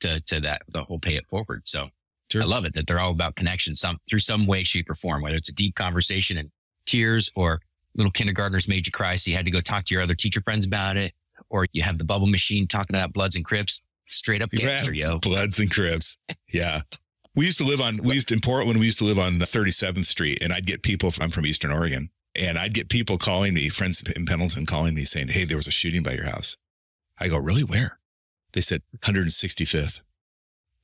to, 0.00 0.20
to 0.22 0.40
that, 0.40 0.62
the 0.68 0.82
whole 0.84 0.98
pay 0.98 1.14
it 1.14 1.26
forward. 1.28 1.62
So 1.64 1.88
Sure. 2.30 2.42
I 2.42 2.46
love 2.46 2.64
it 2.64 2.74
that 2.74 2.86
they're 2.86 2.98
all 2.98 3.12
about 3.12 3.36
connection 3.36 3.74
some 3.76 3.98
through 4.08 4.18
some 4.20 4.46
way, 4.46 4.64
shape 4.64 4.90
or 4.90 4.94
form, 4.94 5.22
whether 5.22 5.36
it's 5.36 5.48
a 5.50 5.52
deep 5.52 5.74
conversation 5.76 6.36
and 6.38 6.50
tears 6.86 7.30
or 7.36 7.60
little 7.94 8.10
kindergartners 8.10 8.66
made 8.66 8.86
you 8.86 8.92
cry. 8.92 9.14
So 9.16 9.30
you 9.30 9.36
had 9.36 9.44
to 9.44 9.52
go 9.52 9.60
talk 9.60 9.84
to 9.84 9.94
your 9.94 10.02
other 10.02 10.14
teacher 10.16 10.40
friends 10.40 10.64
about 10.66 10.96
it. 10.96 11.12
Or 11.50 11.66
you 11.72 11.82
have 11.82 11.98
the 11.98 12.04
bubble 12.04 12.26
machine 12.26 12.66
talking 12.66 12.96
about 12.96 13.12
Bloods 13.12 13.36
and 13.36 13.44
Crips. 13.44 13.82
Straight 14.08 14.42
up 14.42 14.50
gangster, 14.50 14.92
yo. 14.92 15.18
Bloods 15.18 15.60
and 15.60 15.70
Crips. 15.70 16.16
Yeah. 16.52 16.80
We 17.34 17.46
used 17.46 17.58
to 17.58 17.64
live 17.64 17.80
on, 17.80 17.96
we 17.98 18.14
used 18.14 18.28
to 18.28 18.34
in 18.34 18.40
Portland, 18.40 18.78
we 18.78 18.86
used 18.86 18.98
to 18.98 19.04
live 19.04 19.18
on 19.18 19.38
37th 19.38 20.04
Street, 20.04 20.38
and 20.42 20.52
I'd 20.52 20.66
get 20.66 20.82
people, 20.82 21.12
I'm 21.20 21.30
from 21.30 21.46
Eastern 21.46 21.72
Oregon, 21.72 22.10
and 22.36 22.58
I'd 22.58 22.74
get 22.74 22.88
people 22.88 23.18
calling 23.18 23.54
me, 23.54 23.68
friends 23.68 24.04
in 24.14 24.24
Pendleton 24.26 24.66
calling 24.66 24.94
me 24.94 25.04
saying, 25.04 25.28
Hey, 25.28 25.44
there 25.44 25.56
was 25.56 25.66
a 25.66 25.72
shooting 25.72 26.02
by 26.02 26.12
your 26.12 26.26
house. 26.26 26.56
I 27.18 27.28
go, 27.28 27.38
Really? 27.38 27.64
Where? 27.64 27.98
They 28.52 28.60
said 28.60 28.82
165th. 29.00 30.00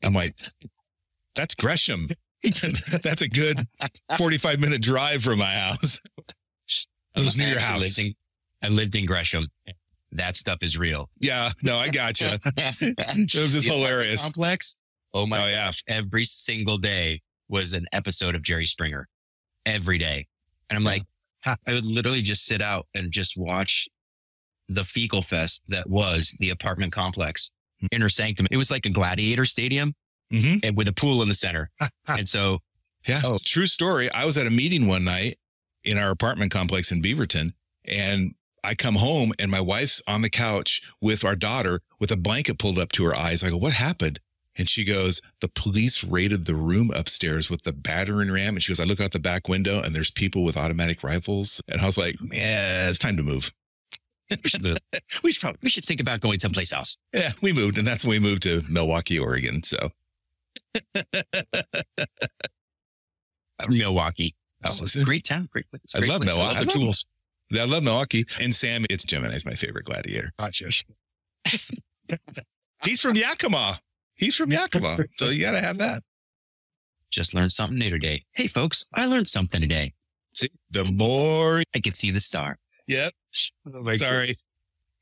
I'm 0.02 0.12
like, 0.12 0.34
That's 1.36 1.54
Gresham. 1.54 2.08
That's 3.02 3.22
a 3.22 3.28
good 3.28 3.66
45 4.16 4.60
minute 4.60 4.82
drive 4.82 5.22
from 5.22 5.38
my 5.38 5.52
house. 5.52 6.00
It 7.16 7.24
was 7.24 7.36
near 7.36 7.48
your 7.48 7.58
house. 7.58 7.82
Lived 7.82 7.98
in, 7.98 8.14
I 8.62 8.68
lived 8.68 8.94
in 8.94 9.04
Gresham. 9.04 9.48
That 10.12 10.36
stuff 10.36 10.58
is 10.62 10.78
real. 10.78 11.10
Yeah, 11.18 11.50
no, 11.60 11.76
I 11.76 11.88
gotcha. 11.88 12.38
it 12.56 13.34
was 13.34 13.52
just 13.52 13.66
hilarious. 13.66 14.22
Complex. 14.22 14.76
Oh 15.14 15.26
my 15.26 15.42
Oh, 15.44 15.48
yeah. 15.48 15.66
gosh. 15.66 15.82
Every 15.88 16.24
single 16.24 16.78
day 16.78 17.20
was 17.48 17.72
an 17.72 17.86
episode 17.92 18.34
of 18.34 18.42
Jerry 18.42 18.66
Springer. 18.66 19.08
Every 19.66 19.98
day. 19.98 20.26
And 20.68 20.76
I'm 20.76 20.84
like, 20.84 21.02
I 21.44 21.56
would 21.68 21.84
literally 21.84 22.22
just 22.22 22.46
sit 22.46 22.60
out 22.62 22.86
and 22.94 23.10
just 23.10 23.36
watch 23.36 23.88
the 24.68 24.84
fecal 24.84 25.20
fest 25.22 25.62
that 25.68 25.88
was 25.88 26.36
the 26.38 26.50
apartment 26.50 26.92
complex. 26.92 27.50
Inner 27.92 28.08
Sanctum. 28.08 28.46
It 28.50 28.56
was 28.56 28.70
like 28.70 28.86
a 28.86 28.90
gladiator 28.90 29.44
stadium 29.44 29.94
hmm 30.30 30.56
and 30.62 30.76
with 30.76 30.86
a 30.86 30.92
pool 30.92 31.22
in 31.22 31.28
the 31.28 31.34
center. 31.34 31.70
and 32.06 32.28
so 32.28 32.60
Yeah. 33.08 33.22
Oh. 33.24 33.38
True 33.44 33.66
story. 33.66 34.10
I 34.12 34.24
was 34.24 34.36
at 34.36 34.46
a 34.46 34.50
meeting 34.50 34.86
one 34.86 35.02
night 35.02 35.38
in 35.82 35.96
our 35.98 36.10
apartment 36.10 36.52
complex 36.52 36.92
in 36.92 37.02
Beaverton 37.02 37.52
and 37.86 38.34
I 38.62 38.74
come 38.74 38.96
home 38.96 39.32
and 39.38 39.50
my 39.50 39.60
wife's 39.62 40.02
on 40.06 40.20
the 40.22 40.28
couch 40.30 40.82
with 41.00 41.24
our 41.24 41.34
daughter 41.34 41.80
with 41.98 42.10
a 42.12 42.16
blanket 42.16 42.58
pulled 42.58 42.78
up 42.78 42.92
to 42.92 43.04
her 43.06 43.16
eyes. 43.16 43.42
I 43.42 43.48
go, 43.48 43.56
what 43.56 43.72
happened? 43.72 44.20
And 44.60 44.68
she 44.68 44.84
goes, 44.84 45.22
the 45.40 45.48
police 45.48 46.04
raided 46.04 46.44
the 46.44 46.54
room 46.54 46.90
upstairs 46.94 47.48
with 47.48 47.62
the 47.62 47.72
battering 47.72 48.30
ram. 48.30 48.56
And 48.56 48.62
she 48.62 48.70
goes, 48.70 48.78
I 48.78 48.84
look 48.84 49.00
out 49.00 49.12
the 49.12 49.18
back 49.18 49.48
window 49.48 49.80
and 49.80 49.94
there's 49.94 50.10
people 50.10 50.44
with 50.44 50.54
automatic 50.54 51.02
rifles. 51.02 51.62
And 51.66 51.80
I 51.80 51.86
was 51.86 51.96
like, 51.96 52.16
yeah, 52.30 52.90
it's 52.90 52.98
time 52.98 53.16
to 53.16 53.22
move. 53.22 53.54
we 54.30 54.36
should, 54.50 54.62
we 55.24 55.32
should 55.32 55.40
probably, 55.40 55.60
we 55.62 55.70
should 55.70 55.86
think 55.86 55.98
about 55.98 56.20
going 56.20 56.38
someplace 56.40 56.74
else. 56.74 56.98
Yeah, 57.14 57.32
we 57.40 57.54
moved. 57.54 57.78
And 57.78 57.88
that's 57.88 58.04
when 58.04 58.10
we 58.10 58.18
moved 58.18 58.42
to 58.42 58.60
Milwaukie, 58.64 59.18
Oregon. 59.18 59.62
So 59.62 59.88
Milwaukie. 63.62 64.34
Oh, 64.62 64.76
it's 64.82 64.94
a 64.94 65.04
great 65.06 65.24
town. 65.24 65.48
Great. 65.50 65.64
a 65.72 65.78
I 65.94 66.00
great 66.00 66.10
love 66.10 66.20
place. 66.20 66.34
Milwaukie. 66.36 66.54
I 66.54 66.84
love-. 66.84 67.04
I 67.54 67.64
love 67.64 67.82
Milwaukie. 67.82 68.26
And 68.38 68.54
Sam, 68.54 68.84
it's 68.90 69.06
Gemini's 69.06 69.46
my 69.46 69.54
favorite 69.54 69.86
gladiator. 69.86 70.32
Gotcha. 70.38 70.66
He's 72.84 73.00
from 73.00 73.16
Yakima. 73.16 73.80
He's 74.20 74.36
from 74.36 74.52
Yakima. 74.52 74.98
So 75.16 75.30
you 75.30 75.40
got 75.40 75.52
to 75.52 75.60
have 75.60 75.78
that. 75.78 76.02
Just 77.10 77.34
learned 77.34 77.52
something 77.52 77.78
new 77.78 77.88
today. 77.88 78.22
Hey, 78.32 78.46
folks, 78.46 78.84
I 78.94 79.06
learned 79.06 79.28
something 79.28 79.60
today. 79.60 79.94
See, 80.34 80.50
the 80.70 80.84
more. 80.84 81.62
I 81.74 81.80
can 81.80 81.94
see 81.94 82.10
the 82.10 82.20
star. 82.20 82.58
Yep. 82.86 83.14
Oh 83.72 83.92
Sorry. 83.92 84.36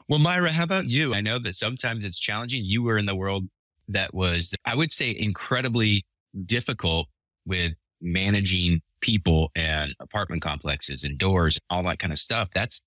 Well, 0.09 0.21
Myra, 0.21 0.53
how 0.53 0.63
about 0.63 0.87
you? 0.87 1.15
I 1.15 1.21
know 1.21 1.39
that 1.41 1.57
sometimes 1.57 2.07
it's 2.07 2.19
challenging. 2.19 2.65
You 2.65 2.83
were 2.83 2.97
in 2.97 3.07
the 3.07 3.15
world 3.17 3.49
that 3.89 4.15
was, 4.15 4.55
I 4.65 4.77
would 4.77 4.93
say, 4.93 5.15
incredibly 5.19 6.05
difficult 6.47 7.09
with 7.45 7.73
managing 8.01 8.81
people 9.01 9.51
and 9.57 9.95
apartment 10.01 10.43
complexes 10.43 11.03
and 11.03 11.19
doors, 11.19 11.59
all 11.71 11.83
that 11.83 11.99
kind 11.99 12.13
of 12.13 12.19
stuff. 12.19 12.49
That's 12.55 12.81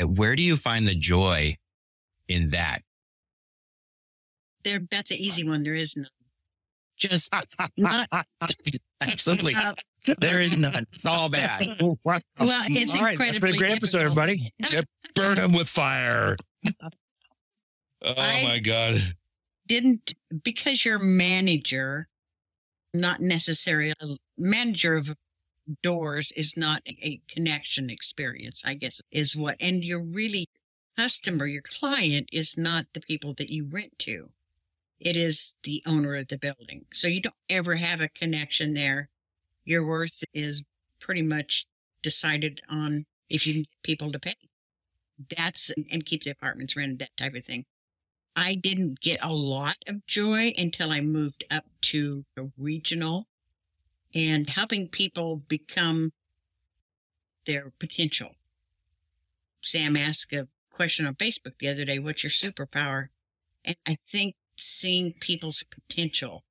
uh, 0.00 0.06
where 0.06 0.34
do 0.34 0.42
you 0.42 0.56
find 0.56 0.88
the 0.88 0.94
joy 0.94 1.56
in 2.28 2.50
that? 2.50 2.82
There, 4.64 4.80
that's 4.90 5.10
an 5.10 5.18
easy 5.18 5.46
one. 5.46 5.62
There 5.62 5.74
is 5.74 5.96
none. 5.96 6.06
Just 6.96 7.32
not. 7.76 8.08
Absolutely. 9.00 9.54
Uh, 9.54 9.74
There 10.18 10.40
is 10.40 10.56
none. 10.56 10.86
It's 10.92 11.06
all 11.06 11.28
bad. 11.30 11.78
Well, 11.80 11.98
well, 12.04 12.20
it's 12.38 12.40
All 12.40 12.46
right, 12.48 12.68
that's 12.68 12.92
been 12.92 13.04
a 13.04 13.08
incredibly 13.12 13.56
great 13.58 13.72
episode, 13.72 14.02
everybody. 14.02 14.52
Yep. 14.70 14.84
Burn 15.14 15.36
them 15.36 15.52
with 15.52 15.68
fire. 15.68 16.36
Oh 18.02 18.14
I- 18.16 18.42
my 18.44 18.58
God. 18.60 18.96
Didn't 19.68 20.14
because 20.42 20.84
you're 20.84 20.98
manager, 20.98 22.08
not 22.94 23.20
necessarily 23.20 23.92
a 24.00 24.16
manager 24.38 24.96
of 24.96 25.14
doors 25.82 26.32
is 26.32 26.56
not 26.56 26.80
a 26.86 27.20
connection 27.28 27.90
experience. 27.90 28.62
I 28.66 28.74
guess 28.74 29.00
is 29.12 29.36
what, 29.36 29.56
and 29.60 29.84
your 29.84 30.00
really 30.00 30.48
customer, 30.96 31.46
your 31.46 31.62
client 31.62 32.30
is 32.32 32.56
not 32.56 32.86
the 32.94 33.00
people 33.02 33.34
that 33.34 33.50
you 33.50 33.66
rent 33.70 33.98
to. 34.00 34.30
It 35.00 35.16
is 35.16 35.54
the 35.64 35.82
owner 35.86 36.14
of 36.14 36.28
the 36.28 36.38
building. 36.38 36.84
So 36.92 37.08
you 37.08 37.22
don't 37.22 37.34
ever 37.48 37.76
have 37.76 38.00
a 38.00 38.08
connection 38.08 38.74
there. 38.74 39.08
Your 39.64 39.84
worth 39.84 40.22
is 40.34 40.62
pretty 41.00 41.22
much 41.22 41.66
decided 42.02 42.60
on 42.70 43.06
if 43.28 43.46
you 43.46 43.54
can 43.54 43.62
get 43.62 43.82
people 43.82 44.12
to 44.12 44.18
pay. 44.18 44.34
That's 45.36 45.70
and 45.90 46.04
keep 46.04 46.24
the 46.24 46.30
apartments 46.30 46.76
rented, 46.76 46.98
that 47.00 47.16
type 47.16 47.34
of 47.34 47.44
thing. 47.44 47.64
I 48.36 48.54
didn't 48.54 49.00
get 49.00 49.22
a 49.22 49.32
lot 49.32 49.76
of 49.86 50.06
joy 50.06 50.52
until 50.56 50.90
I 50.90 51.00
moved 51.00 51.44
up 51.50 51.64
to 51.82 52.24
a 52.36 52.44
regional 52.56 53.26
and 54.14 54.48
helping 54.48 54.88
people 54.88 55.36
become 55.36 56.12
their 57.46 57.72
potential. 57.78 58.36
Sam 59.60 59.96
asked 59.96 60.32
a 60.32 60.48
question 60.70 61.06
on 61.06 61.14
Facebook 61.14 61.58
the 61.58 61.68
other 61.68 61.84
day, 61.84 61.98
what's 61.98 62.22
your 62.22 62.30
superpower? 62.30 63.08
And 63.64 63.76
I 63.86 63.98
think 64.06 64.36
seeing 64.60 65.14
people's 65.20 65.64
potential 65.64 66.44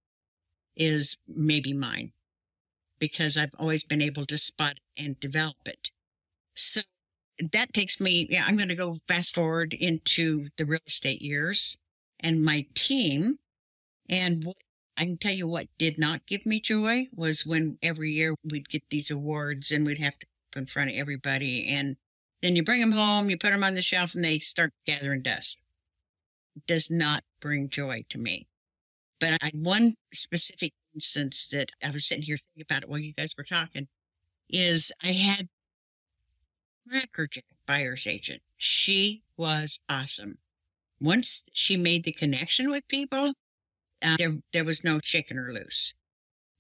is 0.76 1.18
maybe 1.28 1.74
mine 1.74 2.12
because 3.00 3.38
I've 3.38 3.56
always 3.58 3.84
been 3.84 4.02
able 4.02 4.26
to 4.26 4.38
spot 4.38 4.80
and 4.98 5.20
develop 5.20 5.56
it. 5.66 5.90
So 6.54 6.82
that 7.52 7.74
takes 7.74 8.02
me, 8.02 8.28
yeah, 8.30 8.44
I'm 8.46 8.58
going 8.58 8.70
to 8.70 8.76
go 8.76 8.98
fast 9.08 9.36
forward 9.36 9.74
into 9.74 10.48
the 10.58 10.66
real 10.66 10.82
estate 10.86 11.22
years 11.22 11.78
and 12.20 12.44
my 12.44 12.66
team. 12.74 13.38
And 14.10 14.44
what 14.44 14.58
I 14.98 15.06
can 15.06 15.18
tell 15.18 15.34
you 15.34 15.48
what 15.48 15.68
did 15.78 15.98
not 15.98 16.26
give 16.26 16.46
me 16.46 16.60
joy 16.60 17.08
was 17.16 17.46
when 17.46 17.78
every 17.82 18.12
year 18.12 18.36
we'd 18.44 18.70
get 18.70 18.84
these 18.90 19.10
awards 19.10 19.72
and 19.72 19.86
we'd 19.86 20.00
have 20.00 20.20
to 20.20 20.28
in 20.56 20.66
front 20.66 20.90
of 20.90 20.98
everybody. 20.98 21.68
And 21.70 21.96
then 22.42 22.56
you 22.56 22.64
bring 22.64 22.82
them 22.82 22.92
home, 22.92 23.30
you 23.30 23.38
put 23.38 23.52
them 23.52 23.64
on 23.64 23.76
the 23.76 23.82
shelf 23.82 24.16
and 24.16 24.24
they 24.24 24.40
start 24.40 24.74
gathering 24.86 25.22
dust. 25.22 25.58
Does 26.68 26.90
not 26.90 27.24
bring 27.40 27.70
joy 27.70 28.06
to 28.10 28.18
me. 28.18 28.48
But 29.20 29.38
I 29.42 29.52
one 29.54 29.96
specific 30.14 30.74
instance 30.94 31.48
that 31.48 31.72
I 31.84 31.92
was 31.92 32.06
sitting 32.06 32.24
here 32.24 32.38
thinking 32.38 32.66
about 32.70 32.84
it 32.84 32.90
while 32.90 33.00
you 33.00 33.14
guys 33.14 33.34
were 33.38 33.44
talking 33.44 33.88
is 34.50 34.92
I 35.04 35.12
had 35.12 35.50
Crackerjack 36.90 37.46
buyer's 37.66 38.08
agent. 38.08 38.42
She 38.58 39.24
was 39.38 39.80
awesome. 39.88 40.40
Once 41.00 41.44
she 41.54 41.78
made 41.78 42.04
the 42.04 42.12
connection 42.12 42.70
with 42.72 42.88
people, 42.88 43.34
uh, 44.04 44.16
there 44.18 44.38
there 44.54 44.64
was 44.64 44.84
no 44.84 45.00
shaking 45.04 45.38
her 45.38 45.54
loose. 45.54 45.94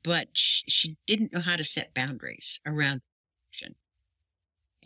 But 0.03 0.29
she, 0.33 0.63
she 0.69 0.97
didn't 1.07 1.33
know 1.33 1.41
how 1.41 1.55
to 1.55 1.63
set 1.63 1.93
boundaries 1.93 2.59
around 2.65 3.01
the. 3.01 3.75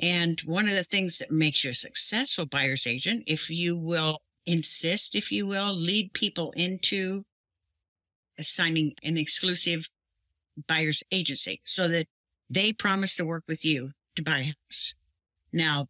And 0.01 0.41
one 0.41 0.67
of 0.67 0.73
the 0.73 0.83
things 0.83 1.19
that 1.19 1.31
makes 1.31 1.63
you 1.63 1.71
a 1.71 1.75
successful 1.75 2.45
buyer's 2.45 2.87
agent, 2.87 3.23
if 3.27 3.49
you 3.49 3.77
will 3.77 4.21
insist, 4.45 5.15
if 5.15 5.31
you 5.31 5.47
will, 5.47 5.73
lead 5.73 6.13
people 6.13 6.51
into 6.55 7.23
assigning 8.37 8.93
an 9.03 9.17
exclusive 9.17 9.89
buyer's 10.67 11.03
agency 11.11 11.61
so 11.63 11.87
that 11.87 12.07
they 12.49 12.73
promise 12.73 13.15
to 13.15 13.25
work 13.25 13.43
with 13.47 13.63
you 13.65 13.91
to 14.15 14.21
buy 14.23 14.39
a 14.39 14.43
house. 14.45 14.93
Now, 15.51 15.87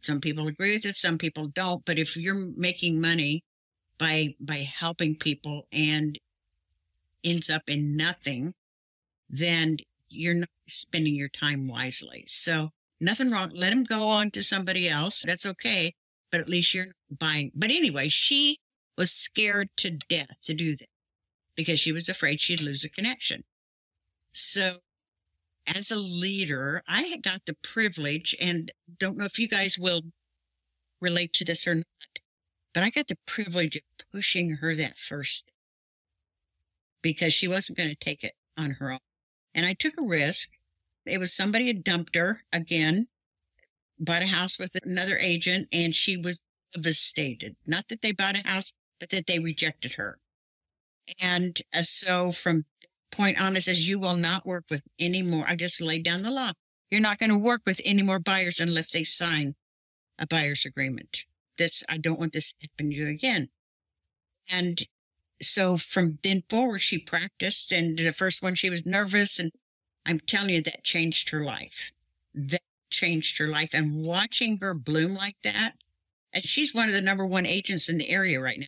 some 0.00 0.20
people 0.20 0.46
agree 0.46 0.74
with 0.74 0.86
it, 0.86 0.94
some 0.94 1.18
people 1.18 1.46
don't, 1.46 1.84
but 1.84 1.98
if 1.98 2.16
you're 2.16 2.50
making 2.56 3.00
money 3.00 3.42
by, 3.98 4.34
by 4.40 4.68
helping 4.78 5.16
people 5.16 5.66
and 5.72 6.18
ends 7.24 7.50
up 7.50 7.62
in 7.66 7.96
nothing, 7.96 8.54
then 9.28 9.76
you're 10.08 10.34
not 10.34 10.48
spending 10.68 11.14
your 11.14 11.28
time 11.28 11.68
wisely. 11.68 12.24
So 12.28 12.70
nothing 13.00 13.30
wrong. 13.30 13.50
Let 13.52 13.70
them 13.70 13.84
go 13.84 14.08
on 14.08 14.30
to 14.32 14.42
somebody 14.42 14.88
else. 14.88 15.24
That's 15.26 15.46
okay. 15.46 15.94
But 16.30 16.40
at 16.40 16.48
least 16.48 16.74
you're 16.74 16.86
buying. 17.10 17.52
But 17.54 17.70
anyway, 17.70 18.08
she 18.08 18.60
was 18.96 19.10
scared 19.10 19.70
to 19.78 19.90
death 19.90 20.36
to 20.44 20.54
do 20.54 20.76
that 20.76 20.88
because 21.56 21.80
she 21.80 21.92
was 21.92 22.08
afraid 22.08 22.40
she'd 22.40 22.60
lose 22.60 22.84
a 22.84 22.88
connection. 22.88 23.44
So 24.32 24.78
as 25.66 25.90
a 25.90 25.96
leader, 25.96 26.82
I 26.88 27.02
had 27.02 27.22
got 27.22 27.42
the 27.46 27.56
privilege 27.62 28.34
and 28.40 28.70
don't 28.98 29.16
know 29.16 29.24
if 29.24 29.38
you 29.38 29.48
guys 29.48 29.78
will 29.78 30.02
relate 31.00 31.32
to 31.34 31.44
this 31.44 31.66
or 31.66 31.76
not, 31.76 31.84
but 32.74 32.82
I 32.82 32.90
got 32.90 33.08
the 33.08 33.18
privilege 33.26 33.76
of 33.76 33.82
pushing 34.12 34.56
her 34.56 34.74
that 34.74 34.98
first 34.98 35.50
because 37.02 37.32
she 37.32 37.48
wasn't 37.48 37.78
going 37.78 37.90
to 37.90 37.96
take 37.96 38.24
it 38.24 38.34
on 38.56 38.72
her 38.80 38.92
own. 38.92 38.98
And 39.54 39.66
I 39.66 39.74
took 39.74 39.94
a 39.98 40.02
risk. 40.02 40.50
It 41.06 41.18
was 41.18 41.32
somebody 41.32 41.68
had 41.68 41.84
dumped 41.84 42.16
her 42.16 42.42
again. 42.52 43.08
bought 43.98 44.22
a 44.22 44.26
house 44.26 44.58
with 44.58 44.76
another 44.84 45.16
agent 45.18 45.68
and 45.72 45.94
she 45.94 46.16
was 46.16 46.40
devastated. 46.74 47.56
Not 47.66 47.88
that 47.88 48.02
they 48.02 48.12
bought 48.12 48.36
a 48.36 48.48
house, 48.48 48.72
but 49.00 49.10
that 49.10 49.26
they 49.26 49.38
rejected 49.38 49.94
her. 49.94 50.18
And 51.22 51.60
uh, 51.74 51.82
so 51.82 52.32
from 52.32 52.64
point 53.10 53.40
on, 53.40 53.56
it 53.56 53.62
says, 53.62 53.88
you 53.88 53.98
will 53.98 54.16
not 54.16 54.46
work 54.46 54.64
with 54.70 54.82
any 54.98 55.22
more. 55.22 55.44
I 55.46 55.56
just 55.56 55.80
laid 55.80 56.04
down 56.04 56.22
the 56.22 56.30
law. 56.30 56.52
You're 56.90 57.00
not 57.00 57.18
going 57.18 57.30
to 57.30 57.38
work 57.38 57.62
with 57.66 57.80
any 57.84 58.02
more 58.02 58.18
buyers 58.18 58.60
unless 58.60 58.92
they 58.92 59.04
sign 59.04 59.54
a 60.18 60.26
buyer's 60.26 60.64
agreement. 60.64 61.24
That's, 61.56 61.82
I 61.88 61.98
don't 61.98 62.18
want 62.18 62.32
this 62.32 62.52
to 62.52 62.68
happen 62.68 62.90
to 62.90 62.96
you 62.96 63.08
again. 63.08 63.48
And 64.52 64.82
so 65.40 65.76
from 65.76 66.18
then 66.22 66.42
forward, 66.48 66.80
she 66.80 66.98
practiced 66.98 67.72
and 67.72 67.98
the 67.98 68.12
first 68.12 68.42
one, 68.42 68.54
she 68.54 68.70
was 68.70 68.86
nervous. 68.86 69.38
And 69.38 69.52
I'm 70.06 70.20
telling 70.20 70.50
you, 70.50 70.62
that 70.62 70.84
changed 70.84 71.30
her 71.30 71.44
life. 71.44 71.92
That 72.34 72.62
changed 72.90 73.38
her 73.38 73.46
life. 73.46 73.70
And 73.74 74.04
watching 74.04 74.58
her 74.60 74.74
bloom 74.74 75.14
like 75.14 75.36
that, 75.44 75.74
and 76.38 76.46
she's 76.46 76.72
one 76.72 76.86
of 76.86 76.94
the 76.94 77.02
number 77.02 77.26
one 77.26 77.46
agents 77.46 77.88
in 77.88 77.98
the 77.98 78.10
area 78.10 78.40
right 78.40 78.60
now 78.60 78.66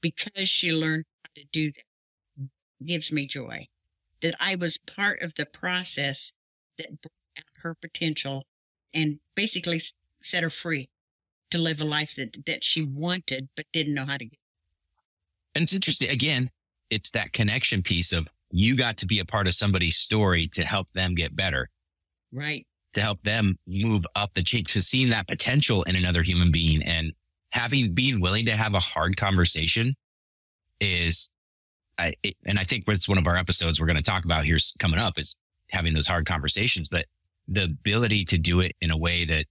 because 0.00 0.48
she 0.48 0.72
learned 0.72 1.04
how 1.22 1.30
to 1.36 1.46
do 1.52 1.70
that. 1.70 2.48
gives 2.84 3.12
me 3.12 3.26
joy 3.26 3.68
that 4.22 4.34
I 4.40 4.56
was 4.56 4.76
part 4.76 5.22
of 5.22 5.36
the 5.36 5.46
process 5.46 6.32
that 6.78 7.00
brought 7.00 7.12
out 7.38 7.62
her 7.62 7.76
potential 7.76 8.42
and 8.92 9.20
basically 9.36 9.80
set 10.20 10.42
her 10.42 10.50
free 10.50 10.88
to 11.52 11.58
live 11.58 11.80
a 11.80 11.84
life 11.84 12.16
that, 12.16 12.44
that 12.46 12.64
she 12.64 12.82
wanted, 12.82 13.50
but 13.54 13.66
didn't 13.72 13.94
know 13.94 14.06
how 14.06 14.16
to 14.16 14.24
get. 14.24 14.40
And 15.54 15.62
it's 15.62 15.72
interesting. 15.72 16.10
Again, 16.10 16.50
it's 16.90 17.12
that 17.12 17.32
connection 17.32 17.84
piece 17.84 18.12
of 18.12 18.26
you 18.50 18.74
got 18.74 18.96
to 18.96 19.06
be 19.06 19.20
a 19.20 19.24
part 19.24 19.46
of 19.46 19.54
somebody's 19.54 19.96
story 19.96 20.48
to 20.48 20.64
help 20.64 20.90
them 20.90 21.14
get 21.14 21.36
better. 21.36 21.70
Right. 22.32 22.66
To 22.96 23.02
help 23.02 23.22
them 23.24 23.58
move 23.66 24.06
up 24.14 24.32
the 24.32 24.42
chain, 24.42 24.64
to 24.68 24.80
seeing 24.80 25.10
that 25.10 25.28
potential 25.28 25.82
in 25.82 25.96
another 25.96 26.22
human 26.22 26.50
being 26.50 26.82
and 26.82 27.12
having, 27.50 27.92
being 27.92 28.20
willing 28.22 28.46
to 28.46 28.52
have 28.52 28.72
a 28.72 28.80
hard 28.80 29.18
conversation 29.18 29.94
is, 30.80 31.28
I, 31.98 32.14
it, 32.22 32.36
and 32.46 32.58
I 32.58 32.64
think 32.64 32.84
it's 32.88 33.06
one 33.06 33.18
of 33.18 33.26
our 33.26 33.36
episodes 33.36 33.78
we're 33.78 33.86
going 33.86 33.98
to 33.98 34.02
talk 34.02 34.24
about 34.24 34.46
here 34.46 34.56
coming 34.78 34.98
up 34.98 35.18
is 35.18 35.36
having 35.68 35.92
those 35.92 36.06
hard 36.06 36.24
conversations, 36.24 36.88
but 36.88 37.04
the 37.46 37.64
ability 37.64 38.24
to 38.24 38.38
do 38.38 38.60
it 38.60 38.72
in 38.80 38.90
a 38.90 38.96
way 38.96 39.26
that 39.26 39.44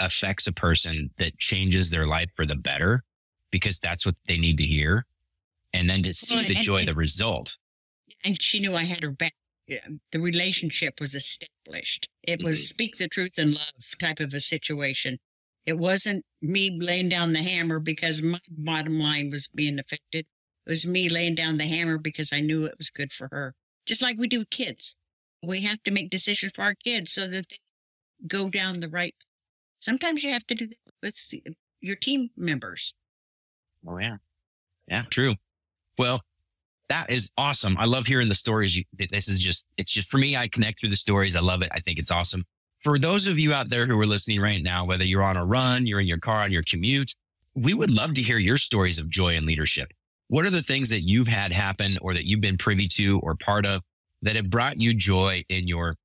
affects 0.00 0.46
a 0.46 0.52
person 0.52 1.10
that 1.18 1.36
changes 1.36 1.90
their 1.90 2.06
life 2.06 2.30
for 2.34 2.46
the 2.46 2.56
better 2.56 3.04
because 3.50 3.78
that's 3.78 4.06
what 4.06 4.14
they 4.26 4.38
need 4.38 4.56
to 4.56 4.64
hear. 4.64 5.04
And 5.74 5.90
then 5.90 6.02
to 6.04 6.14
see 6.14 6.36
Well, 6.36 6.44
the 6.46 6.54
joy, 6.54 6.78
and- 6.78 6.88
the 6.88 6.94
result. 6.94 7.58
And 8.24 8.40
she 8.40 8.58
knew 8.58 8.74
I 8.74 8.84
had 8.84 9.02
her 9.02 9.10
back. 9.10 9.34
The 9.66 10.20
relationship 10.20 11.00
was 11.00 11.14
established. 11.14 12.08
It 12.22 12.42
was 12.42 12.58
Mhm. 12.60 12.68
speak 12.68 12.96
the 12.96 13.08
truth 13.08 13.38
in 13.38 13.54
love 13.54 13.98
type 13.98 14.20
of 14.20 14.34
a 14.34 14.40
situation. 14.40 15.18
It 15.64 15.78
wasn't 15.78 16.26
me 16.42 16.70
laying 16.70 17.08
down 17.08 17.32
the 17.32 17.42
hammer 17.42 17.78
because 17.80 18.20
my 18.20 18.40
bottom 18.50 18.98
line 18.98 19.30
was 19.30 19.48
being 19.48 19.78
affected. 19.78 20.26
It 20.66 20.70
was 20.70 20.86
me 20.86 21.08
laying 21.08 21.34
down 21.34 21.56
the 21.56 21.66
hammer 21.66 21.98
because 21.98 22.32
I 22.32 22.40
knew 22.40 22.66
it 22.66 22.76
was 22.76 22.90
good 22.90 23.12
for 23.12 23.28
her. 23.32 23.54
Just 23.86 24.02
like 24.02 24.18
we 24.18 24.28
do 24.28 24.40
with 24.40 24.50
kids. 24.50 24.96
We 25.42 25.62
have 25.62 25.82
to 25.84 25.90
make 25.90 26.10
decisions 26.10 26.52
for 26.52 26.62
our 26.62 26.74
kids 26.74 27.12
so 27.12 27.26
that 27.28 27.48
they 27.48 27.58
go 28.26 28.50
down 28.50 28.80
the 28.80 28.88
right. 28.88 29.14
Sometimes 29.78 30.22
you 30.22 30.30
have 30.30 30.46
to 30.46 30.54
do 30.54 30.66
that 30.66 30.78
with 31.02 31.34
your 31.80 31.96
team 31.96 32.30
members. 32.36 32.94
Oh 33.86 33.98
yeah. 33.98 34.18
Yeah, 34.88 35.04
true. 35.10 35.36
Well, 35.98 36.22
that 36.88 37.10
is 37.10 37.30
awesome. 37.36 37.76
I 37.78 37.86
love 37.86 38.06
hearing 38.06 38.28
the 38.28 38.34
stories. 38.34 38.76
You, 38.76 38.84
this 39.10 39.28
is 39.28 39.38
just, 39.38 39.66
it's 39.76 39.92
just 39.92 40.10
for 40.10 40.18
me, 40.18 40.36
I 40.36 40.48
connect 40.48 40.80
through 40.80 40.90
the 40.90 40.96
stories. 40.96 41.36
I 41.36 41.40
love 41.40 41.62
it. 41.62 41.70
I 41.72 41.80
think 41.80 41.98
it's 41.98 42.10
awesome. 42.10 42.44
For 42.80 42.98
those 42.98 43.26
of 43.26 43.38
you 43.38 43.54
out 43.54 43.70
there 43.70 43.86
who 43.86 43.98
are 43.98 44.06
listening 44.06 44.40
right 44.40 44.62
now, 44.62 44.84
whether 44.84 45.04
you're 45.04 45.22
on 45.22 45.38
a 45.38 45.44
run, 45.44 45.86
you're 45.86 46.00
in 46.00 46.06
your 46.06 46.18
car 46.18 46.42
on 46.42 46.52
your 46.52 46.62
commute, 46.62 47.14
we 47.54 47.72
would 47.72 47.90
love 47.90 48.14
to 48.14 48.22
hear 48.22 48.38
your 48.38 48.58
stories 48.58 48.98
of 48.98 49.08
joy 49.08 49.36
and 49.36 49.46
leadership. 49.46 49.92
What 50.28 50.44
are 50.44 50.50
the 50.50 50.62
things 50.62 50.90
that 50.90 51.00
you've 51.00 51.28
had 51.28 51.52
happen 51.52 51.92
or 52.02 52.12
that 52.14 52.26
you've 52.26 52.40
been 52.40 52.58
privy 52.58 52.88
to 52.88 53.20
or 53.20 53.36
part 53.36 53.64
of 53.64 53.82
that 54.22 54.36
have 54.36 54.50
brought 54.50 54.80
you 54.80 54.92
joy 54.92 55.44
in 55.48 55.68
your 55.68 55.96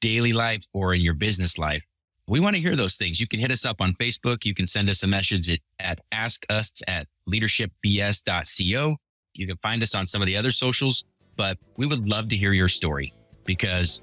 daily 0.00 0.32
life 0.32 0.62
or 0.72 0.94
in 0.94 1.00
your 1.00 1.14
business 1.14 1.58
life? 1.58 1.82
We 2.28 2.40
want 2.40 2.54
to 2.54 2.62
hear 2.62 2.76
those 2.76 2.96
things. 2.96 3.20
You 3.20 3.26
can 3.26 3.40
hit 3.40 3.50
us 3.50 3.66
up 3.66 3.80
on 3.80 3.94
Facebook. 3.94 4.44
You 4.44 4.54
can 4.54 4.66
send 4.66 4.88
us 4.88 5.02
a 5.02 5.06
message 5.06 5.50
at, 5.50 5.58
at 5.80 6.00
ask 6.12 6.46
us 6.48 6.70
at 6.86 7.06
leadershipbs.co. 7.28 8.96
You 9.34 9.46
can 9.46 9.56
find 9.58 9.82
us 9.82 9.94
on 9.94 10.06
some 10.06 10.22
of 10.22 10.26
the 10.26 10.36
other 10.36 10.50
socials, 10.50 11.04
but 11.36 11.58
we 11.76 11.86
would 11.86 12.08
love 12.08 12.28
to 12.28 12.36
hear 12.36 12.52
your 12.52 12.68
story 12.68 13.12
because 13.44 14.00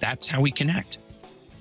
that's 0.00 0.26
how 0.26 0.40
we 0.40 0.50
connect. 0.50 0.98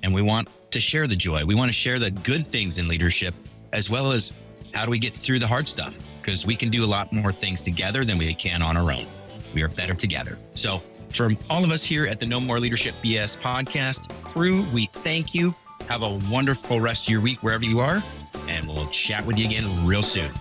And 0.03 0.13
we 0.13 0.21
want 0.21 0.49
to 0.71 0.79
share 0.79 1.07
the 1.07 1.15
joy. 1.15 1.45
We 1.45 1.55
want 1.55 1.69
to 1.69 1.73
share 1.73 1.99
the 1.99 2.11
good 2.11 2.45
things 2.45 2.79
in 2.79 2.87
leadership 2.87 3.33
as 3.71 3.89
well 3.89 4.11
as 4.11 4.33
how 4.73 4.85
do 4.85 4.91
we 4.91 4.99
get 4.99 5.15
through 5.15 5.39
the 5.39 5.47
hard 5.47 5.67
stuff 5.67 5.97
because 6.21 6.45
we 6.45 6.55
can 6.55 6.69
do 6.69 6.83
a 6.83 6.87
lot 6.87 7.11
more 7.11 7.31
things 7.31 7.61
together 7.61 8.05
than 8.05 8.17
we 8.17 8.33
can 8.33 8.61
on 8.61 8.77
our 8.77 8.91
own. 8.91 9.05
We 9.53 9.61
are 9.61 9.67
better 9.67 9.93
together. 9.93 10.37
So, 10.55 10.81
from 11.09 11.37
all 11.47 11.63
of 11.63 11.69
us 11.69 11.83
here 11.83 12.07
at 12.07 12.19
the 12.19 12.25
No 12.25 12.39
More 12.39 12.59
Leadership 12.59 12.95
BS 13.03 13.37
podcast 13.37 14.09
crew, 14.23 14.65
we 14.73 14.87
thank 14.87 15.35
you. 15.35 15.53
Have 15.87 16.01
a 16.01 16.19
wonderful 16.31 16.81
rest 16.81 17.05
of 17.05 17.11
your 17.11 17.21
week 17.21 17.43
wherever 17.43 17.63
you 17.63 17.79
are, 17.81 18.01
and 18.47 18.67
we'll 18.67 18.87
chat 18.87 19.23
with 19.23 19.37
you 19.37 19.45
again 19.45 19.85
real 19.85 20.01
soon. 20.01 20.31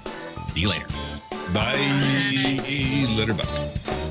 See 0.54 0.60
you 0.60 0.70
later. 0.70 0.86
Bye, 1.52 2.56
Litterbuck. 3.14 4.01